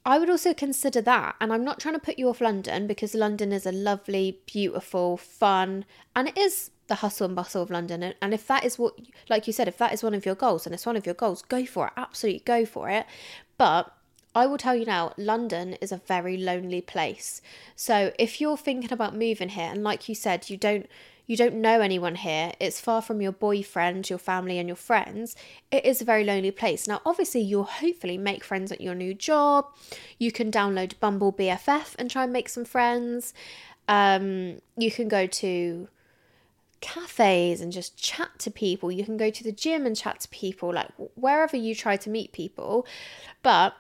[0.05, 1.37] I would also consider that.
[1.41, 5.17] And I'm not trying to put you off London because London is a lovely, beautiful,
[5.17, 5.85] fun,
[6.17, 8.15] and it is the hustle and bustle of London.
[8.21, 10.67] And if that is what, like you said, if that is one of your goals
[10.67, 11.93] and it's one of your goals, go for it.
[11.97, 13.07] Absolutely go for it.
[13.59, 13.95] But
[14.35, 17.43] I will tell you now, London is a very lonely place.
[17.77, 20.87] So if you're thinking about moving here, and like you said, you don't
[21.25, 25.37] you don't know anyone here, it's far from your boyfriend, your family, and your friends,
[25.71, 26.89] it is a very lonely place.
[26.89, 29.67] Now, obviously, you'll hopefully make friends at your new job.
[30.19, 33.33] You can download Bumble BFF and try and make some friends.
[33.87, 35.89] Um, you can go to
[36.81, 38.91] cafes and just chat to people.
[38.91, 42.11] You can go to the gym and chat to people, like wherever you try to
[42.11, 42.85] meet people.
[43.43, 43.75] But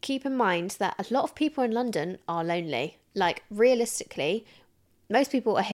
[0.00, 2.98] keep in mind that a lot of people in London are lonely.
[3.14, 4.44] Like, realistically,
[5.08, 5.64] most people are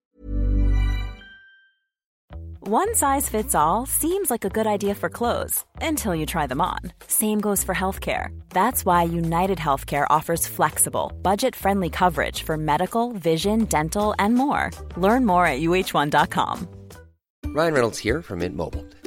[2.68, 6.60] one size fits all seems like a good idea for clothes until you try them
[6.60, 6.78] on.
[7.08, 8.28] Same goes for healthcare.
[8.50, 14.70] That's why United Healthcare offers flexible, budget friendly coverage for medical, vision, dental, and more.
[14.96, 16.68] Learn more at uhone.com.
[17.46, 18.86] Ryan Reynolds here from Mint Mobile.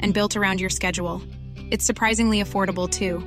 [0.00, 1.22] and built around your schedule.
[1.70, 3.18] It's surprisingly affordable too.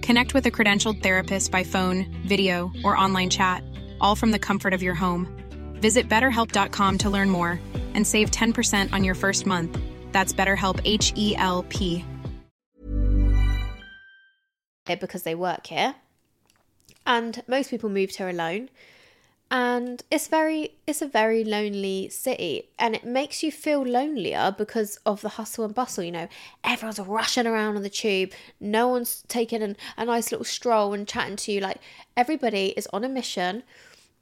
[0.00, 3.62] Connect with a credentialed therapist by phone, video, or online chat,
[4.00, 5.28] all from the comfort of your home.
[5.80, 7.60] Visit betterhelp.com to learn more
[7.94, 9.78] and save 10% on your first month.
[10.12, 12.04] That's BetterHelp H E L P.
[14.86, 15.94] because they work here.
[17.06, 18.68] And most people moved here alone.
[19.50, 24.98] And it's very it's a very lonely city and it makes you feel lonelier because
[25.06, 26.28] of the hustle and bustle, you know.
[26.64, 28.32] Everyone's rushing around on the tube.
[28.58, 31.80] No one's taking an, a nice little stroll and chatting to you like
[32.16, 33.62] everybody is on a mission.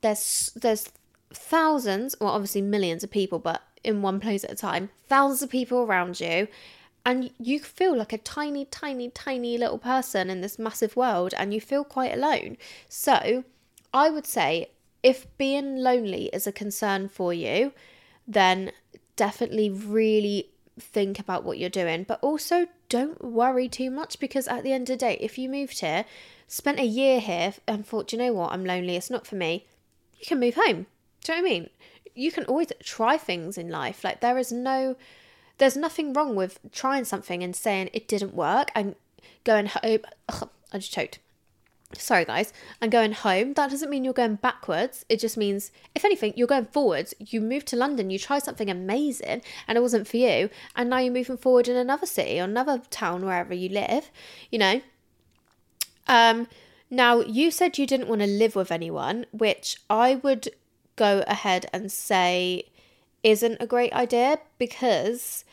[0.03, 0.91] There's there's
[1.33, 5.51] thousands, well obviously millions of people, but in one place at a time, thousands of
[5.51, 6.49] people around you
[7.05, 11.53] and you feel like a tiny, tiny, tiny little person in this massive world, and
[11.53, 12.57] you feel quite alone.
[12.89, 13.45] So,
[13.93, 14.71] I would say
[15.03, 17.73] if being lonely is a concern for you,
[18.27, 18.73] then
[19.17, 24.63] definitely really think about what you're doing, but also don't worry too much because at
[24.63, 26.05] the end of the day, if you moved here,
[26.47, 29.67] spent a year here, and thought, you know what, I'm lonely, it's not for me,
[30.19, 30.87] you can move home.
[31.25, 31.71] Do you know what I mean?
[32.15, 34.05] You can always try things in life.
[34.05, 34.97] Like, there is no
[35.59, 38.97] there's nothing wrong with trying something and saying it didn't work and
[39.45, 40.01] going home.
[40.29, 41.21] Ugh, I just choked.
[41.95, 42.53] Sorry, guys.
[42.81, 43.55] And going home.
[43.55, 45.05] That doesn't mean you're going backwards.
[45.09, 47.15] It just means, if anything, you're going forwards.
[47.19, 50.51] You moved to London, you tried something amazing, and it wasn't for you.
[50.77, 54.11] And now you're moving forward in another city or another town, wherever you live,
[54.51, 54.81] you know.
[56.07, 56.49] Um,
[56.91, 60.51] now, you said you didn't want to live with anyone, which I would
[60.97, 62.65] go ahead and say
[63.23, 65.45] isn't a great idea because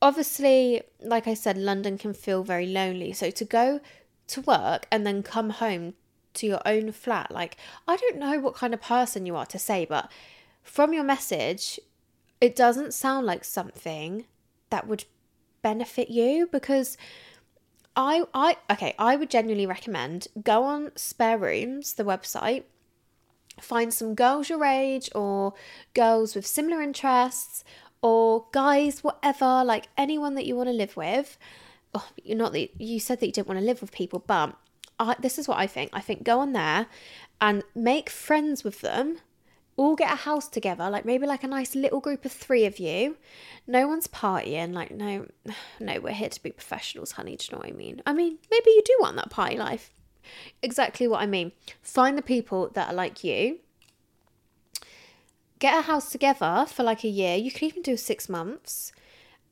[0.00, 3.12] obviously, like I said, London can feel very lonely.
[3.12, 3.80] So to go
[4.28, 5.94] to work and then come home
[6.34, 9.58] to your own flat, like, I don't know what kind of person you are to
[9.58, 10.10] say, but
[10.62, 11.80] from your message,
[12.40, 14.26] it doesn't sound like something
[14.70, 15.04] that would
[15.62, 16.96] benefit you because
[17.96, 22.62] I I okay, I would genuinely recommend go on Spare Rooms, the website,
[23.60, 25.54] find some girls your age or
[25.94, 27.64] girls with similar interests
[28.00, 31.38] or guys, whatever, like anyone that you want to live with.
[31.94, 34.54] Oh, you're not that you said that you didn't want to live with people, but
[34.98, 35.90] I, this is what I think.
[35.92, 36.86] I think go on there
[37.40, 39.18] and make friends with them.
[39.76, 42.80] All get a house together, like maybe like a nice little group of three of
[42.80, 43.16] you.
[43.64, 45.26] No one's partying, like no,
[45.80, 47.36] no, we're here to be professionals, honey.
[47.36, 48.02] Do you know what I mean?
[48.04, 49.92] I mean, maybe you do want that party life.
[50.62, 51.52] Exactly what I mean.
[51.80, 53.60] Find the people that are like you.
[55.60, 57.36] Get a house together for like a year.
[57.36, 58.92] You could even do six months,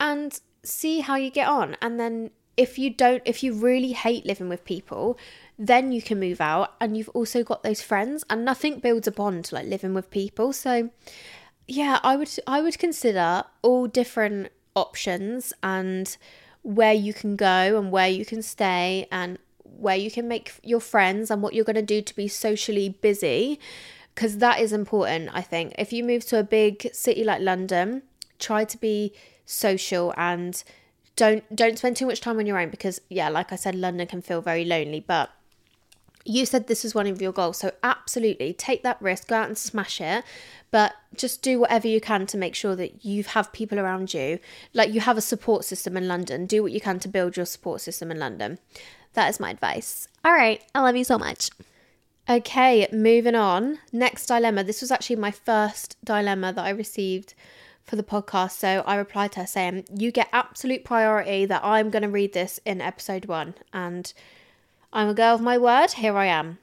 [0.01, 1.77] and see how you get on.
[1.81, 5.19] And then if you don't, if you really hate living with people,
[5.59, 9.13] then you can move out and you've also got those friends and nothing builds a
[9.13, 10.53] bond like living with people.
[10.53, 10.91] So
[11.67, 16.17] yeah, I would I would consider all different options and
[16.63, 20.81] where you can go and where you can stay and where you can make your
[20.81, 23.61] friends and what you're going to do to be socially busy
[24.15, 25.75] because that is important I think.
[25.79, 28.03] If you move to a big city like London,
[28.39, 29.13] try to be
[29.47, 30.63] social and
[31.15, 34.07] don't don't spend too much time on your own because yeah like i said london
[34.07, 35.31] can feel very lonely but
[36.25, 39.47] you said this was one of your goals so absolutely take that risk go out
[39.47, 40.25] and smash it
[40.71, 44.39] but just do whatever you can to make sure that you have people around you.
[44.75, 46.47] Like you have a support system in london.
[46.47, 48.59] Do what you can to build your support system in london.
[49.15, 50.09] That is my advice.
[50.25, 51.51] All right i love you so much.
[52.29, 53.79] Okay moving on.
[53.93, 54.65] Next dilemma.
[54.65, 57.35] This was actually my first dilemma that i received
[57.87, 58.53] for the podcast.
[58.53, 62.33] So I replied to her saying, You get absolute priority that I'm going to read
[62.33, 63.55] this in episode one.
[63.73, 64.13] And
[64.93, 65.93] I'm a girl of my word.
[65.93, 66.59] Here I am.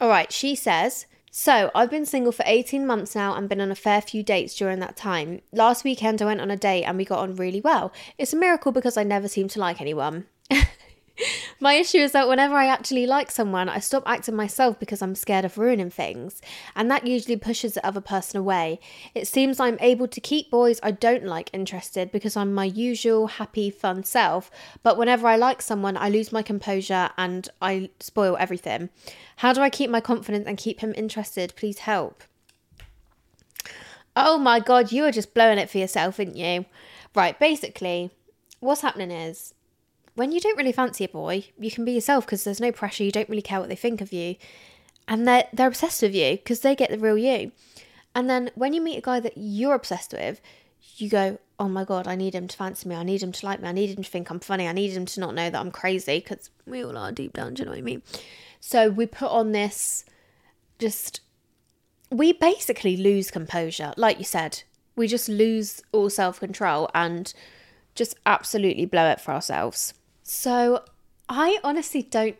[0.00, 3.72] All right, she says, so, I've been single for 18 months now and been on
[3.72, 5.40] a fair few dates during that time.
[5.50, 7.92] Last weekend, I went on a date and we got on really well.
[8.18, 10.26] It's a miracle because I never seem to like anyone.
[11.64, 15.14] My issue is that whenever I actually like someone, I stop acting myself because I'm
[15.14, 16.42] scared of ruining things,
[16.76, 18.80] and that usually pushes the other person away.
[19.14, 23.28] It seems I'm able to keep boys I don't like interested because I'm my usual
[23.28, 24.50] happy, fun self,
[24.82, 28.90] but whenever I like someone, I lose my composure and I spoil everything.
[29.36, 31.56] How do I keep my confidence and keep him interested?
[31.56, 32.24] Please help.
[34.14, 36.66] Oh my god, you are just blowing it for yourself, aren't you?
[37.14, 38.10] Right, basically,
[38.60, 39.54] what's happening is
[40.14, 43.04] when you don't really fancy a boy, you can be yourself because there's no pressure.
[43.04, 44.36] You don't really care what they think of you,
[45.08, 47.52] and they're they're obsessed with you because they get the real you.
[48.14, 50.40] And then when you meet a guy that you're obsessed with,
[50.96, 52.94] you go, "Oh my god, I need him to fancy me.
[52.94, 53.68] I need him to like me.
[53.68, 54.68] I need him to think I'm funny.
[54.68, 57.54] I need him to not know that I'm crazy because we all are deep down.
[57.54, 58.02] Do you know what I mean?"
[58.60, 60.04] So we put on this,
[60.78, 61.20] just
[62.10, 64.62] we basically lose composure, like you said.
[64.96, 67.34] We just lose all self control and
[67.96, 69.94] just absolutely blow it for ourselves.
[70.24, 70.82] So
[71.28, 72.36] I honestly don't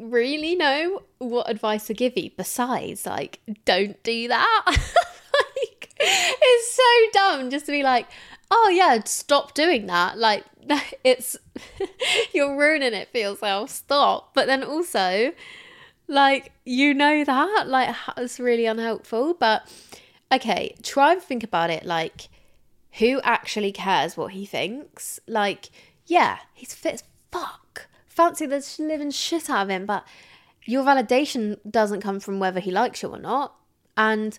[0.00, 4.64] really know what advice to give you besides like don't do that.
[4.66, 8.08] like it's so dumb just to be like,
[8.50, 10.44] "Oh yeah, stop doing that." Like
[11.04, 11.36] it's
[12.32, 13.70] you're ruining it for yourself.
[13.70, 14.34] Stop.
[14.34, 15.32] But then also
[16.08, 19.70] like you know that like it's really unhelpful, but
[20.32, 22.30] okay, try and think about it like
[22.92, 25.20] who actually cares what he thinks?
[25.28, 25.68] Like
[26.06, 30.06] yeah, he's fit fuck, fancy the living shit out of him, but
[30.64, 33.54] your validation doesn't come from whether he likes you or not.
[33.96, 34.38] And,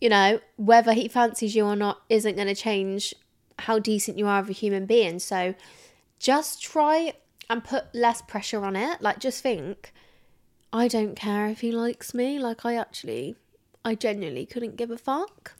[0.00, 3.14] you know, whether he fancies you or not isn't going to change
[3.58, 5.18] how decent you are of a human being.
[5.18, 5.54] So
[6.18, 7.12] just try
[7.48, 9.02] and put less pressure on it.
[9.02, 9.92] Like, just think,
[10.72, 12.38] I don't care if he likes me.
[12.38, 13.36] Like, I actually,
[13.84, 15.56] I genuinely couldn't give a fuck.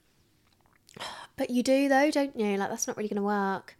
[1.36, 2.56] But you do, though, don't you?
[2.56, 3.76] Like, that's not really going to work.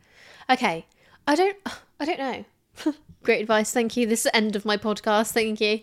[0.49, 0.87] Okay,
[1.27, 1.57] I don't,
[2.01, 2.45] I don't know.
[3.23, 3.73] Great advice.
[3.73, 4.07] Thank you.
[4.07, 5.33] This is the end of my podcast.
[5.33, 5.81] Thank you.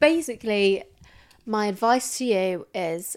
[0.00, 0.84] Basically,
[1.44, 3.16] my advice to you is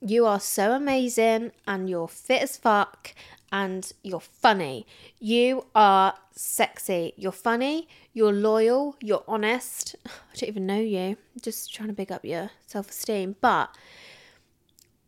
[0.00, 3.14] you are so amazing and you're fit as fuck
[3.52, 4.86] and you're funny.
[5.18, 7.14] You are sexy.
[7.16, 7.88] You're funny.
[8.12, 8.96] You're loyal.
[9.00, 9.96] You're honest.
[10.06, 11.00] I don't even know you.
[11.00, 13.36] I'm just trying to big up your self esteem.
[13.40, 13.76] But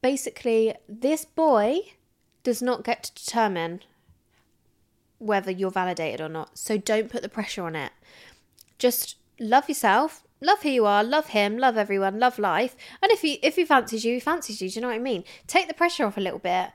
[0.02, 1.80] basically, this boy
[2.42, 3.80] does not get to determine
[5.22, 6.58] whether you're validated or not.
[6.58, 7.92] So don't put the pressure on it.
[8.78, 12.76] Just love yourself, love who you are, love him, love everyone, love life.
[13.00, 14.68] And if he if he fancies you, he fancies you.
[14.68, 15.24] Do you know what I mean?
[15.46, 16.70] Take the pressure off a little bit.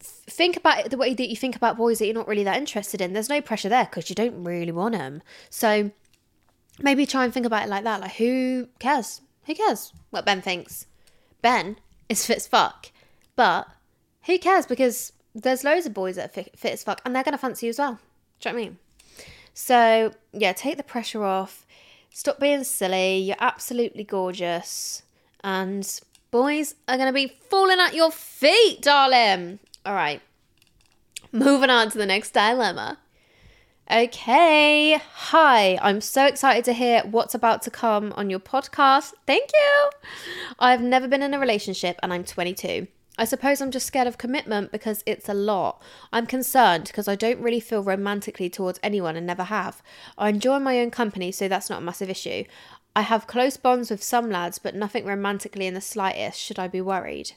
[0.00, 2.56] Think about it the way that you think about boys that you're not really that
[2.56, 3.12] interested in.
[3.12, 5.22] There's no pressure there because you don't really want them.
[5.50, 5.90] So
[6.80, 8.00] maybe try and think about it like that.
[8.00, 9.20] Like who cares?
[9.46, 10.86] Who cares what Ben thinks?
[11.42, 11.76] Ben
[12.08, 12.90] is fit as fuck,
[13.36, 13.68] but
[14.24, 17.22] who cares because there's loads of boys that are fit, fit as fuck and they're
[17.22, 17.98] going to fancy you as well.
[18.40, 18.78] Do you know what I mean?
[19.54, 21.66] So, yeah, take the pressure off.
[22.10, 23.18] Stop being silly.
[23.18, 25.02] You're absolutely gorgeous.
[25.42, 25.88] And
[26.30, 29.58] boys are going to be falling at your feet, darling.
[29.84, 30.20] All right.
[31.32, 32.98] Moving on to the next dilemma.
[33.90, 35.00] Okay.
[35.14, 35.78] Hi.
[35.80, 39.12] I'm so excited to hear what's about to come on your podcast.
[39.26, 39.90] Thank you.
[40.58, 42.86] I've never been in a relationship and I'm 22.
[43.18, 45.82] I suppose I'm just scared of commitment because it's a lot.
[46.12, 49.82] I'm concerned because I don't really feel romantically towards anyone and never have.
[50.16, 52.44] I enjoy my own company, so that's not a massive issue.
[52.96, 56.40] I have close bonds with some lads, but nothing romantically in the slightest.
[56.40, 57.32] Should I be worried?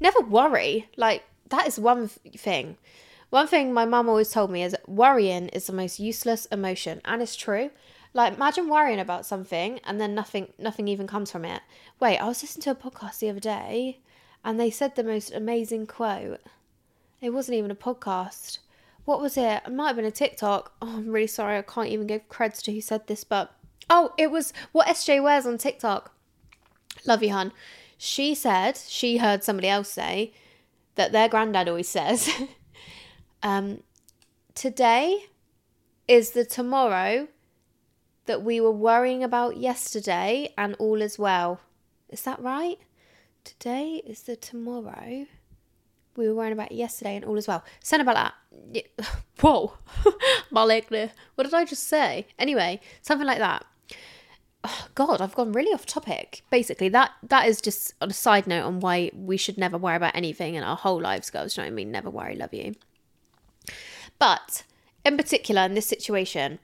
[0.00, 0.88] Never worry.
[0.96, 2.76] Like, that is one thing.
[3.30, 7.22] One thing my mum always told me is worrying is the most useless emotion, and
[7.22, 7.70] it's true.
[8.12, 11.62] Like imagine worrying about something and then nothing nothing even comes from it.
[12.00, 14.00] Wait, I was listening to a podcast the other day
[14.44, 16.40] and they said the most amazing quote.
[17.20, 18.58] It wasn't even a podcast.
[19.04, 19.62] What was it?
[19.66, 20.72] It might have been a TikTok.
[20.80, 21.58] Oh, I'm really sorry.
[21.58, 23.52] I can't even give creds to who said this, but
[23.88, 26.14] oh, it was what SJ wears on TikTok.
[27.06, 27.52] Love you, hun.
[27.98, 30.32] She said she heard somebody else say
[30.94, 32.30] that their granddad always says,
[33.42, 33.82] um,
[34.54, 35.26] "Today
[36.08, 37.28] is the tomorrow
[38.26, 41.60] that we were worrying about yesterday, and all is well."
[42.08, 42.78] Is that right?
[43.44, 45.26] Today is the tomorrow
[46.16, 47.64] we were worrying about yesterday and all as well.
[47.82, 48.34] Something about
[48.72, 48.86] that.
[49.40, 49.72] Whoa.
[50.50, 50.86] my leg.
[51.34, 52.26] What did I just say?
[52.38, 53.64] Anyway, something like that.
[54.62, 56.42] Oh, God, I've gone really off topic.
[56.50, 59.96] Basically, that that is just on a side note on why we should never worry
[59.96, 61.56] about anything in our whole lives, girls.
[61.56, 61.90] You know what I mean?
[61.90, 62.74] Never worry, love you.
[64.18, 64.64] But
[65.04, 66.58] in particular, in this situation,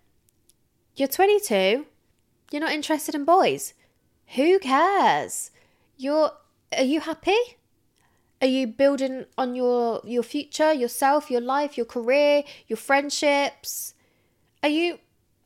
[0.94, 1.86] you're 22,
[2.50, 3.72] you're not interested in boys.
[4.34, 5.50] Who cares?
[5.96, 6.32] You're
[6.76, 7.38] are you happy?
[8.40, 13.94] Are you building on your your future, yourself, your life, your career, your friendships?
[14.62, 14.98] Are you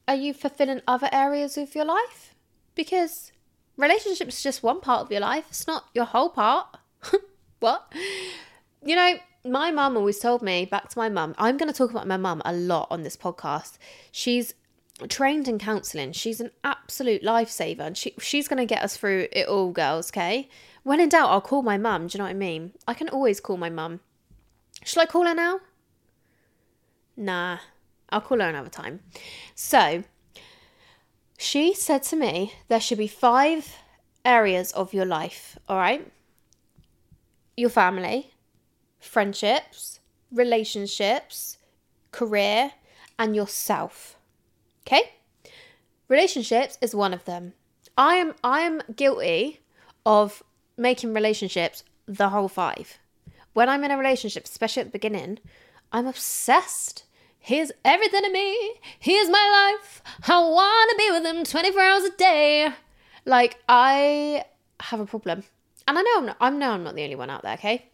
[0.08, 2.34] are you fulfilling other areas of your life?
[2.74, 3.32] Because
[3.76, 5.44] relationships is just one part of your life.
[5.48, 6.76] It's not your whole part.
[7.60, 7.92] what?
[8.84, 9.14] You know,
[9.44, 12.16] my mum always told me, back to my mum, I'm going to talk about my
[12.16, 13.78] mum a lot on this podcast.
[14.10, 14.54] She's
[15.08, 16.12] trained in counselling.
[16.12, 20.10] She's an absolute lifesaver and she, she's going to get us through it all, girls,
[20.10, 20.48] okay?
[20.82, 22.06] When in doubt, I'll call my mum.
[22.06, 22.72] Do you know what I mean?
[22.88, 24.00] I can always call my mum.
[24.84, 25.60] Shall I call her now?
[27.16, 27.58] Nah,
[28.08, 29.00] I'll call her another time.
[29.54, 30.04] So,
[31.36, 33.76] she said to me there should be five
[34.24, 36.10] areas of your life, all right?
[37.56, 38.32] Your family,
[38.98, 40.00] friendships,
[40.32, 41.58] relationships,
[42.10, 42.72] career,
[43.18, 44.16] and yourself.
[44.86, 45.12] Okay?
[46.08, 47.52] Relationships is one of them.
[47.96, 49.60] I am I am guilty
[50.06, 50.42] of
[50.80, 52.98] making relationships the whole five.
[53.52, 55.38] When I'm in a relationship, especially at the beginning,
[55.92, 57.04] I'm obsessed.
[57.38, 58.74] Here's everything to me.
[58.98, 60.02] Here's my life.
[60.28, 62.68] I want to be with him 24 hours a day.
[63.24, 64.44] Like, I
[64.80, 65.44] have a problem.
[65.86, 67.86] And I know I'm not, I know I'm not the only one out there, okay?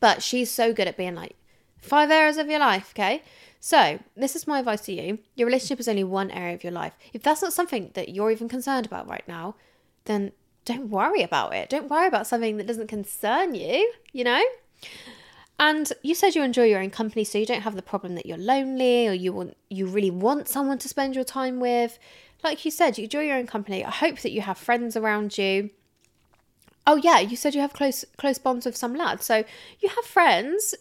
[0.00, 1.36] But she's so good at being like,
[1.80, 3.22] five areas of your life, okay?
[3.60, 5.18] So, this is my advice to you.
[5.34, 6.92] Your relationship is only one area of your life.
[7.12, 9.54] If that's not something that you're even concerned about right now,
[10.04, 10.32] then
[10.66, 11.70] don't worry about it.
[11.70, 14.42] Don't worry about something that doesn't concern you, you know?
[15.58, 18.26] And you said you enjoy your own company, so you don't have the problem that
[18.26, 21.98] you're lonely or you want you really want someone to spend your time with.
[22.44, 23.82] Like you said, you enjoy your own company.
[23.82, 25.70] I hope that you have friends around you.
[26.86, 29.24] Oh yeah, you said you have close close bonds with some lads.
[29.24, 29.44] So
[29.80, 30.74] you have friends.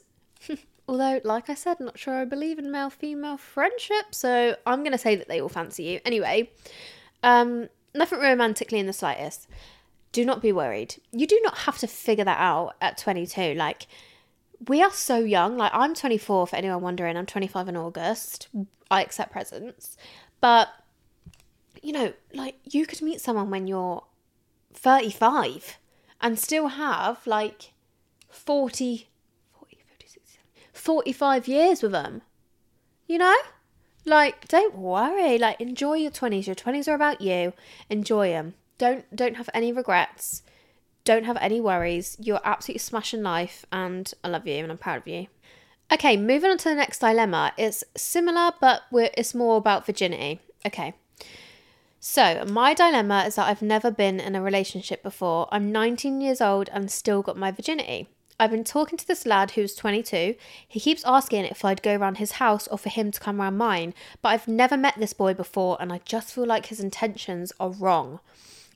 [0.88, 4.98] Although, like I said, not sure I believe in male female friendship, so I'm gonna
[4.98, 6.00] say that they all fancy you.
[6.04, 6.52] Anyway,
[7.24, 9.48] um, nothing romantically in the slightest
[10.16, 10.96] do not be worried.
[11.12, 13.54] You do not have to figure that out at 22.
[13.54, 13.86] Like,
[14.70, 15.58] we are so young.
[15.58, 17.18] Like, I'm 24, for anyone wondering.
[17.18, 18.48] I'm 25 in August.
[18.90, 19.98] I accept presents.
[20.40, 20.70] But,
[21.82, 24.04] you know, like, you could meet someone when you're
[24.74, 25.80] 35
[26.22, 27.74] and still have, like,
[28.30, 29.10] 40,
[29.60, 30.40] 40 50, 60,
[30.72, 32.22] 45 years with them.
[33.06, 33.36] You know?
[34.06, 35.38] Like, don't worry.
[35.38, 36.48] Like, enjoy your 20s.
[36.48, 37.52] Your 20s are about you.
[37.90, 38.54] Enjoy them.
[38.78, 40.44] Don't don't have any regrets.
[41.04, 42.18] Don't have any worries.
[42.20, 45.28] You're absolutely smashing life and I love you and I'm proud of you.
[45.92, 47.54] Okay, moving on to the next dilemma.
[47.58, 50.40] It's similar, but it's more about virginity.
[50.66, 50.96] Okay.
[52.00, 55.48] So, my dilemma is that I've never been in a relationship before.
[55.52, 58.08] I'm 19 years old and still got my virginity.
[58.40, 60.36] I've been talking to this lad who's 22.
[60.68, 63.58] He keeps asking if I'd go around his house or for him to come around
[63.58, 67.54] mine, but I've never met this boy before and I just feel like his intentions
[67.60, 68.20] are wrong.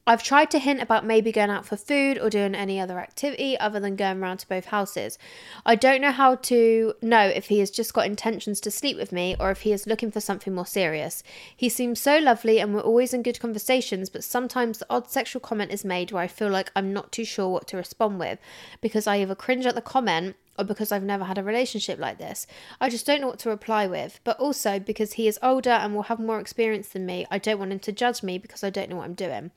[0.09, 3.55] I've tried to hint about maybe going out for food or doing any other activity
[3.59, 5.19] other than going around to both houses.
[5.67, 9.11] I don't know how to know if he has just got intentions to sleep with
[9.11, 11.21] me or if he is looking for something more serious.
[11.55, 15.41] He seems so lovely and we're always in good conversations, but sometimes the odd sexual
[15.41, 18.39] comment is made where I feel like I'm not too sure what to respond with
[18.81, 22.17] because I either cringe at the comment or because I've never had a relationship like
[22.17, 22.45] this.
[22.81, 24.19] I just don't know what to reply with.
[24.23, 27.59] But also because he is older and will have more experience than me, I don't
[27.59, 29.51] want him to judge me because I don't know what I'm doing.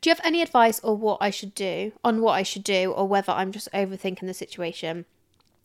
[0.00, 2.92] Do you have any advice or what I should do on what I should do
[2.92, 5.04] or whether I'm just overthinking the situation?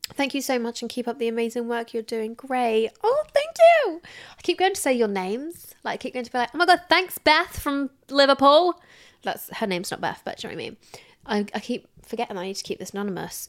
[0.10, 2.34] Thank you so much and keep up the amazing work you're doing.
[2.34, 2.92] Great.
[3.04, 4.02] Oh, thank you.
[4.38, 5.74] I keep going to say your names.
[5.84, 8.82] Like, I keep going to be like, oh my God, thanks, Beth from Liverpool.
[9.24, 10.78] That's her name's not Beth, but you know what I mean?
[11.26, 13.48] I, I keep forgetting I need to keep this anonymous.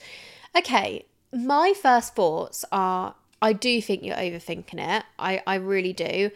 [0.56, 1.04] Okay,
[1.34, 5.04] my first thoughts are I do think you're overthinking it.
[5.18, 6.30] I, I really do.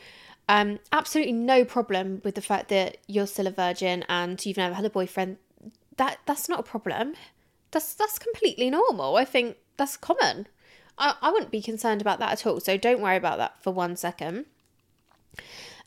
[0.48, 4.74] Um, absolutely no problem with the fact that you're still a virgin and you've never
[4.74, 5.38] had a boyfriend.
[5.96, 7.14] That that's not a problem.
[7.70, 9.16] That's that's completely normal.
[9.16, 10.46] I think that's common.
[10.98, 12.60] I, I wouldn't be concerned about that at all.
[12.60, 14.46] So don't worry about that for one second.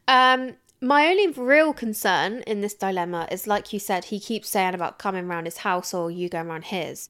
[0.07, 4.73] Um, my only real concern in this dilemma is like you said, he keeps saying
[4.73, 7.09] about coming around his house or you going around his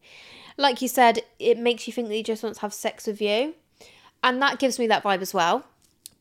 [0.57, 3.21] like you said, it makes you think that he just wants to have sex with
[3.21, 3.55] you.
[4.23, 5.65] And that gives me that vibe as well.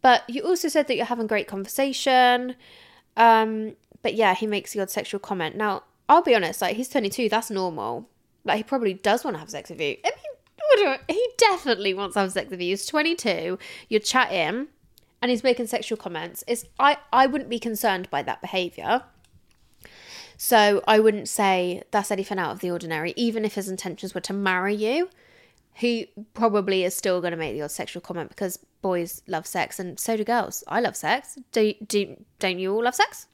[0.03, 2.57] But you also said that you're having great conversation.
[3.17, 5.57] Um, but yeah, he makes the odd sexual comment.
[5.57, 8.09] Now, I'll be honest, like he's 22, that's normal.
[8.45, 9.97] Like he probably does want to have sex with you.
[10.05, 10.11] I
[10.77, 12.71] mean, he definitely wants to have sex with you.
[12.71, 14.69] He's 22, you're chatting,
[15.23, 16.45] and he's making sexual comments.
[16.47, 19.03] It's I I wouldn't be concerned by that behavior.
[20.37, 24.23] So I wouldn't say that's anything out of the ordinary, even if his intentions were
[24.23, 25.11] to marry you.
[25.75, 29.79] He probably is still going to make the odd sexual comment because boys love sex
[29.79, 30.65] and so do girls.
[30.67, 31.39] I love sex.
[31.53, 33.27] Do, do don't you all love sex?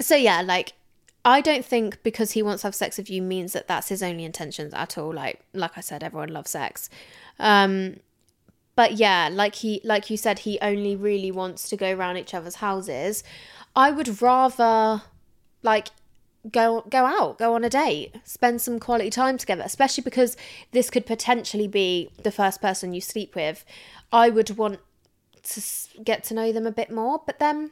[0.00, 0.72] So yeah, like
[1.24, 4.02] I don't think because he wants to have sex with you means that that's his
[4.02, 5.12] only intentions at all.
[5.12, 6.88] Like like I said, everyone loves sex.
[7.38, 7.96] Um,
[8.76, 12.34] but yeah, like he like you said, he only really wants to go around each
[12.34, 13.22] other's houses.
[13.76, 15.02] I would rather
[15.62, 15.88] like
[16.50, 20.36] go go out, go on a date, spend some quality time together, especially because
[20.72, 23.64] this could potentially be the first person you sleep with.
[24.12, 24.80] I would want
[25.42, 25.62] to
[26.02, 27.70] get to know them a bit more, but then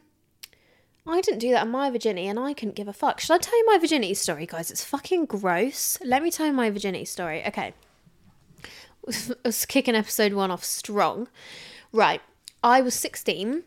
[1.07, 3.21] I didn't do that on my virginity and I couldn't give a fuck.
[3.21, 4.71] Should I tell you my virginity story, guys?
[4.71, 5.99] It's fucking gross.
[6.05, 7.45] Let me tell you my virginity story.
[7.47, 7.75] Okay.
[9.45, 11.29] Let's kicking episode one off strong.
[11.93, 12.21] Right.
[12.65, 13.65] I was 16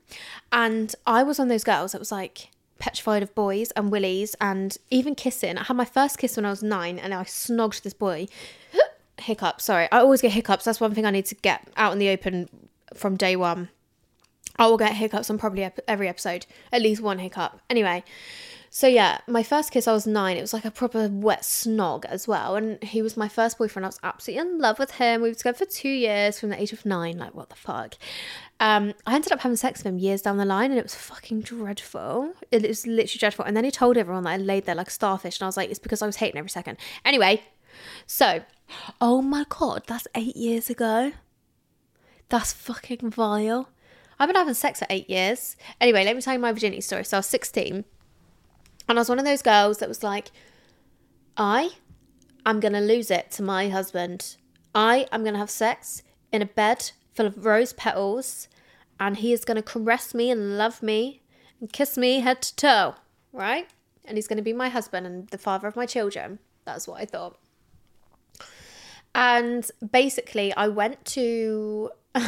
[0.52, 4.36] and I was one of those girls that was like, petrified of boys and willies
[4.42, 5.58] and even kissing.
[5.58, 8.28] I had my first kiss when I was nine and I snogged this boy.
[9.18, 9.88] Hiccup, sorry.
[9.92, 10.66] I always get hiccups.
[10.66, 12.50] That's one thing I need to get out in the open
[12.94, 13.70] from day one.
[14.58, 17.62] I will get hiccups on probably every episode, at least one hiccup.
[17.70, 18.04] Anyway,
[18.76, 20.36] so yeah, my first kiss, I was nine.
[20.36, 22.58] It was like a proper wet snog as well.
[22.58, 23.86] And he was my first boyfriend.
[23.86, 25.22] I was absolutely in love with him.
[25.22, 27.18] We were together for two years from the age of nine.
[27.18, 27.96] Like, what the fuck?
[28.60, 30.94] Um, I ended up having sex with him years down the line and it was
[30.94, 32.34] fucking dreadful.
[32.52, 33.46] It was literally dreadful.
[33.46, 35.40] And then he told everyone that I laid there like starfish.
[35.40, 36.78] And I was like, it's because I was hating every second.
[37.06, 37.44] Anyway,
[38.06, 38.42] so,
[39.00, 41.14] oh my God, that's eight years ago.
[42.28, 43.70] That's fucking vile.
[44.20, 45.56] I've been having sex for eight years.
[45.80, 47.06] Anyway, let me tell you my virginity story.
[47.06, 47.86] So I was 16
[48.88, 50.32] and I was one of those girls that was like,
[51.38, 51.72] I
[52.46, 54.38] am going to lose it to my husband.
[54.74, 58.48] I am going to have sex in a bed full of rose petals,
[59.00, 61.22] and he is going to caress me and love me
[61.60, 62.96] and kiss me head to toe,
[63.32, 63.68] right?
[64.04, 66.40] And he's going to be my husband and the father of my children.
[66.66, 67.38] That's what I thought.
[69.14, 71.92] And basically, I went to.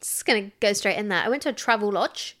[0.00, 1.22] just going to go straight in there.
[1.22, 2.34] I went to a Travelodge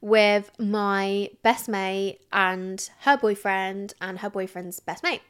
[0.00, 5.22] with my best mate and her boyfriend and her boyfriend's best mate.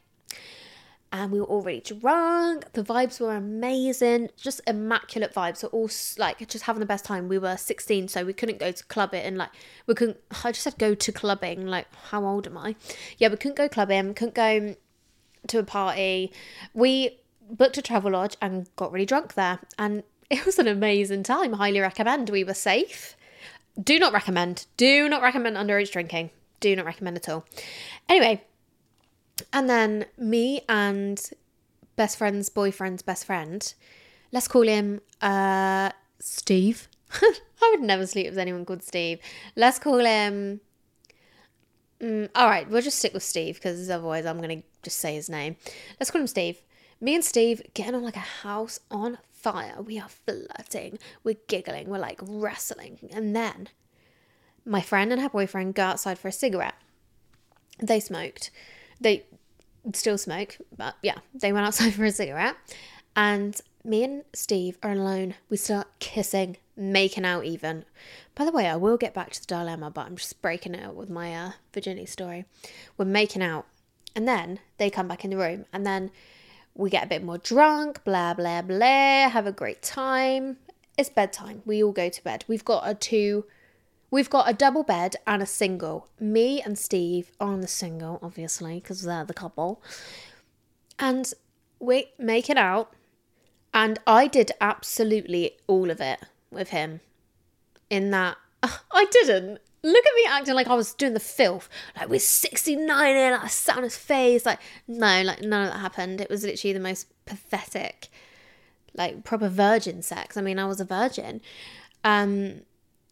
[1.12, 2.72] And we were all really drunk.
[2.72, 5.64] The vibes were amazing, just immaculate vibes.
[5.64, 7.26] We're all like just having the best time.
[7.26, 9.50] We were 16, so we couldn't go to club it and like
[9.88, 10.18] we couldn't.
[10.44, 11.66] I just said go to clubbing.
[11.66, 12.76] Like, how old am I?
[13.18, 14.76] Yeah, we couldn't go clubbing, couldn't go
[15.48, 16.32] to a party.
[16.74, 17.18] We
[17.50, 19.58] booked a Travelodge and got really drunk there.
[19.78, 21.54] And it was an amazing time.
[21.54, 22.30] Highly recommend.
[22.30, 23.16] We were safe.
[23.82, 24.66] Do not recommend.
[24.76, 26.30] Do not recommend underage drinking.
[26.60, 27.44] Do not recommend at all.
[28.08, 28.42] Anyway,
[29.52, 31.30] and then me and
[31.96, 33.74] best friend's boyfriend's best friend,
[34.32, 36.88] let's call him uh Steve.
[37.12, 39.18] I would never sleep with anyone called Steve.
[39.56, 40.60] Let's call him.
[42.00, 45.14] Mm, all right, we'll just stick with Steve because otherwise I'm going to just say
[45.14, 45.56] his name.
[45.98, 46.62] Let's call him Steve.
[47.00, 49.80] Me and Steve getting on like a house on fire.
[49.82, 50.98] We are flirting.
[51.24, 51.88] We're giggling.
[51.88, 53.10] We're like wrestling.
[53.12, 53.68] And then
[54.64, 56.74] my friend and her boyfriend go outside for a cigarette.
[57.80, 58.50] they smoked.
[59.00, 59.24] They
[59.94, 62.56] still smoke, but yeah, they went outside for a cigarette.
[63.16, 65.34] And me and Steve are alone.
[65.48, 67.84] We start kissing, making out even.
[68.34, 70.84] By the way, I will get back to the dilemma, but I'm just breaking it
[70.84, 72.44] up with my uh, Virginia story.
[72.96, 73.66] We're making out.
[74.14, 76.10] And then they come back in the room, and then
[76.74, 80.56] we get a bit more drunk, blah, blah, blah, have a great time.
[80.96, 81.62] It's bedtime.
[81.64, 82.44] We all go to bed.
[82.46, 83.44] We've got a two,
[84.10, 86.08] we've got a double bed and a single.
[86.18, 89.82] Me and Steve are on the single, obviously, because they're the couple.
[90.98, 91.32] And
[91.78, 92.92] we make it out.
[93.72, 97.00] And I did absolutely all of it with him.
[97.88, 99.60] In that, I didn't.
[99.82, 101.68] Look at me acting like I was doing the filth.
[101.96, 104.44] Like we're 69 in, I sat on his face.
[104.44, 106.20] Like, no, like none of that happened.
[106.20, 108.08] It was literally the most pathetic,
[108.94, 110.36] like proper virgin sex.
[110.36, 111.40] I mean, I was a virgin.
[112.04, 112.62] Um,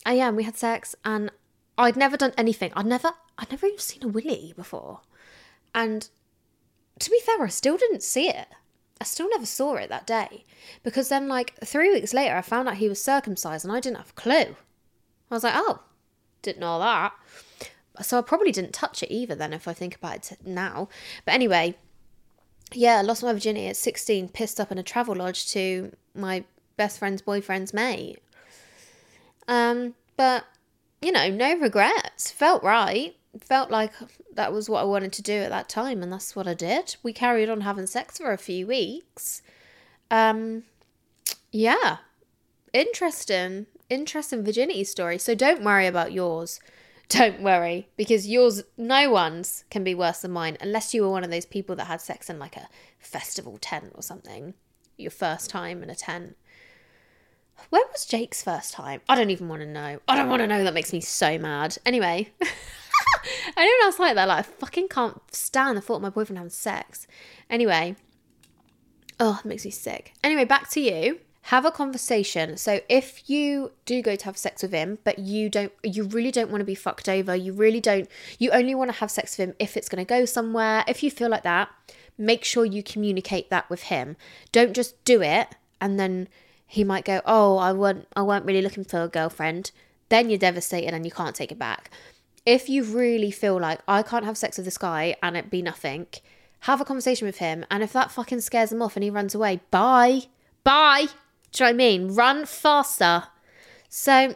[0.04, 1.30] and yeah, and we had sex and
[1.78, 2.72] I'd never done anything.
[2.74, 5.00] I'd never, I'd never even seen a willy before.
[5.74, 6.08] And
[6.98, 8.48] to be fair, I still didn't see it.
[9.00, 10.44] I still never saw it that day.
[10.82, 13.98] Because then, like, three weeks later, I found out he was circumcised and I didn't
[13.98, 14.56] have a clue.
[15.30, 15.80] I was like, oh,
[16.42, 17.12] didn't know that.
[18.02, 20.88] So I probably didn't touch it either then, if I think about it now.
[21.24, 21.76] But anyway,
[22.72, 26.44] yeah, I lost my virginity at 16, pissed up in a Travelodge to my
[26.76, 28.18] best friend's boyfriend's mate.
[29.48, 30.44] Um, but,
[31.00, 32.30] you know, no regrets.
[32.30, 33.16] Felt right.
[33.40, 33.92] Felt like
[34.34, 36.96] that was what I wanted to do at that time, and that's what I did.
[37.02, 39.42] We carried on having sex for a few weeks.
[40.10, 40.64] Um,
[41.52, 41.98] yeah,
[42.72, 45.18] interesting interesting virginity story.
[45.18, 46.60] So don't worry about yours.
[47.08, 51.24] Don't worry, because yours, no one's can be worse than mine, unless you were one
[51.24, 52.68] of those people that had sex in like a
[52.98, 54.52] festival tent or something.
[54.98, 56.36] Your first time in a tent.
[57.70, 59.00] When was Jake's first time?
[59.08, 60.00] I don't even want to know.
[60.06, 60.62] I don't want to know.
[60.64, 61.78] That makes me so mad.
[61.86, 62.30] Anyway,
[63.56, 64.28] anyone else like that?
[64.28, 67.06] Like, I fucking can't stand the thought of my boyfriend having sex.
[67.48, 67.96] Anyway,
[69.18, 70.12] oh, it makes me sick.
[70.22, 72.58] Anyway, back to you have a conversation.
[72.58, 76.30] So if you do go to have sex with him, but you don't, you really
[76.30, 78.06] don't want to be fucked over, you really don't,
[78.38, 81.02] you only want to have sex with him if it's going to go somewhere, if
[81.02, 81.70] you feel like that,
[82.18, 84.14] make sure you communicate that with him.
[84.52, 86.28] Don't just do it and then
[86.66, 89.70] he might go, "Oh, I weren't I weren't really looking for a girlfriend."
[90.10, 91.90] Then you're devastated and you can't take it back.
[92.44, 95.62] If you really feel like I can't have sex with this guy and it be
[95.62, 96.08] nothing,
[96.60, 99.34] have a conversation with him and if that fucking scares him off and he runs
[99.34, 100.24] away, bye.
[100.62, 101.08] Bye.
[101.52, 102.14] Do you know what I mean?
[102.14, 103.24] Run faster.
[103.88, 104.34] So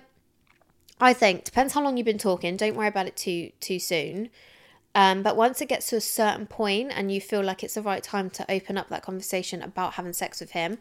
[1.01, 2.57] I think depends how long you've been talking.
[2.57, 4.31] Don't worry about it too too soon.
[4.95, 7.83] Um, but once it gets to a certain point and you feel like it's the
[7.83, 10.79] right time to open up that conversation about having sex with him,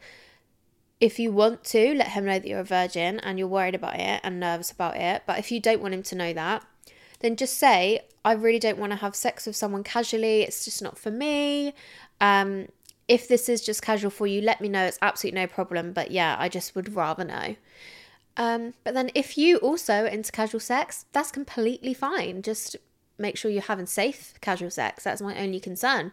[0.99, 3.95] if you want to, let him know that you're a virgin and you're worried about
[3.99, 5.23] it and nervous about it.
[5.25, 6.65] But if you don't want him to know that,
[7.21, 10.41] then just say, I really don't want to have sex with someone casually.
[10.41, 11.73] It's just not for me.
[12.19, 12.67] Um,
[13.07, 14.85] if this is just casual for you, let me know.
[14.85, 15.93] It's absolutely no problem.
[15.93, 17.55] But yeah, I just would rather know.
[18.37, 22.41] Um, but then if you also into casual sex, that's completely fine.
[22.41, 22.75] Just
[23.17, 25.03] make sure you're having safe casual sex.
[25.03, 26.11] That's my only concern.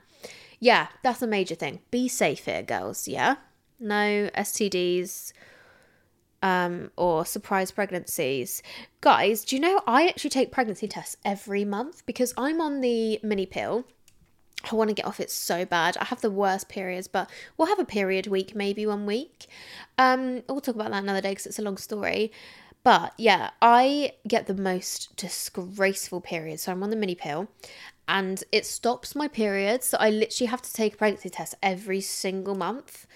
[0.61, 1.80] Yeah, that's a major thing.
[1.91, 3.07] Be safe here, girls.
[3.07, 3.36] Yeah.
[3.78, 5.32] No STDs
[6.43, 8.62] um, or surprise pregnancies.
[9.01, 13.20] Guys, do you know I actually take pregnancy tests every month because I'm on the
[13.22, 13.84] mini pill
[14.70, 15.96] I want to get off it so bad.
[15.98, 19.46] I have the worst periods, but we'll have a period week maybe one week.
[19.96, 22.32] Um, we'll talk about that another day because it's a long story.
[22.82, 26.62] But yeah, I get the most disgraceful periods.
[26.62, 27.48] So I'm on the mini pill
[28.09, 29.88] and it stops my periods.
[29.88, 33.06] So I literally have to take a pregnancy test every single month.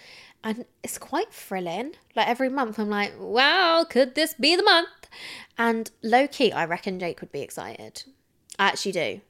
[0.44, 1.92] And it's quite thrilling.
[2.14, 5.08] Like every month, I'm like, wow, could this be the month?
[5.56, 8.04] And low key, I reckon Jake would be excited.
[8.58, 9.20] I actually do.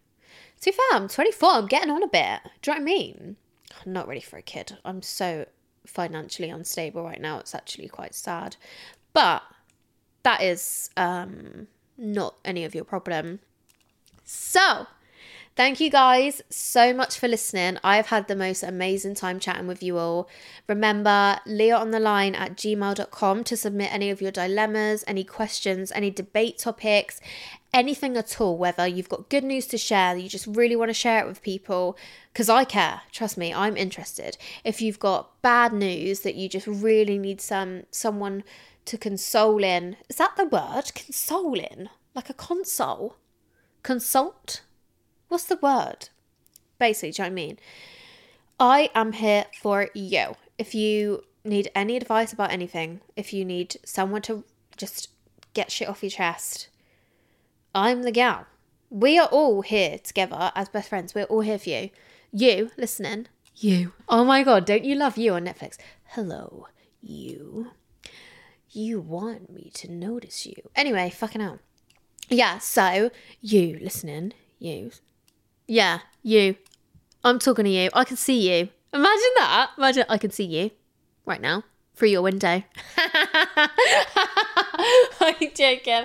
[0.62, 1.50] To be fair, I'm 24.
[1.50, 2.40] I'm getting on a bit.
[2.62, 3.36] Do you know what I mean?
[3.84, 4.78] I'm not ready for a kid.
[4.84, 5.46] I'm so
[5.86, 7.38] financially unstable right now.
[7.40, 8.56] It's actually quite sad.
[9.12, 9.42] But
[10.22, 11.66] that is um,
[11.98, 13.40] not any of your problem.
[14.24, 14.86] So,
[15.54, 17.76] Thank you guys so much for listening.
[17.84, 20.26] I've had the most amazing time chatting with you all.
[20.66, 25.92] Remember, Leah on the line at gmail.com to submit any of your dilemmas, any questions,
[25.92, 27.20] any debate topics,
[27.74, 30.94] anything at all, whether you've got good news to share, you just really want to
[30.94, 31.98] share it with people,
[32.32, 33.02] because I care.
[33.12, 34.38] Trust me, I'm interested.
[34.64, 38.42] If you've got bad news that you just really need some someone
[38.86, 40.94] to console in, is that the word?
[40.94, 41.90] Console in?
[42.14, 43.16] Like a console?
[43.82, 44.62] Consult?
[45.32, 46.10] What's the word?
[46.78, 47.58] Basically, you I mean?
[48.60, 50.36] I am here for you.
[50.58, 54.44] If you need any advice about anything, if you need someone to
[54.76, 55.08] just
[55.54, 56.68] get shit off your chest,
[57.74, 58.44] I'm the gal.
[58.90, 61.14] We are all here together as best friends.
[61.14, 61.88] We're all here for you.
[62.30, 63.94] You listening, you.
[64.10, 65.78] Oh my god, don't you love you on Netflix?
[66.08, 66.66] Hello,
[67.00, 67.70] you.
[68.68, 70.68] You want me to notice you.
[70.76, 71.58] Anyway, fucking hell.
[72.28, 73.10] Yeah, so
[73.40, 74.90] you listening, you.
[75.66, 76.56] Yeah, you.
[77.24, 77.88] I'm talking to you.
[77.94, 78.68] I can see you.
[78.92, 79.70] Imagine that.
[79.78, 80.70] Imagine I can see you
[81.24, 82.62] right now through your window.
[85.20, 86.04] I'm joking.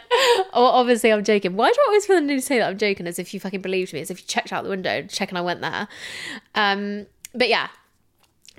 [0.53, 1.55] Oh, obviously, I'm joking.
[1.55, 3.39] Why do I always feel the need to say that I'm joking as if you
[3.39, 5.88] fucking believed me, as if you checked out the window, and checking I went there?
[6.55, 7.70] Um, but yeah,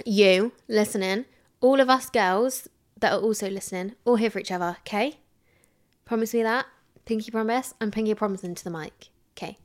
[0.05, 1.27] you listening,
[1.61, 2.69] all of us girls
[2.99, 5.19] that are also listening, all here for each other, okay?
[6.05, 6.67] Promise me that.
[7.05, 7.75] Pinky promise.
[7.81, 9.09] I'm pinky promising to the mic.
[9.37, 9.59] Okay.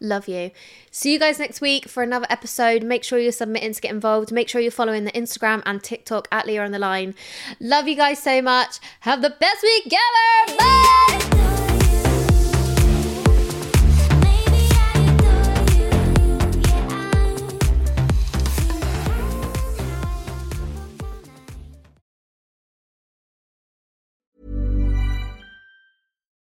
[0.00, 0.50] Love you.
[0.90, 2.82] See you guys next week for another episode.
[2.82, 4.32] Make sure you're submitting to get involved.
[4.32, 7.14] Make sure you're following the Instagram and TikTok at Leah on the line.
[7.60, 8.78] Love you guys so much.
[9.00, 10.56] Have the best week ever.
[10.56, 11.69] Bye.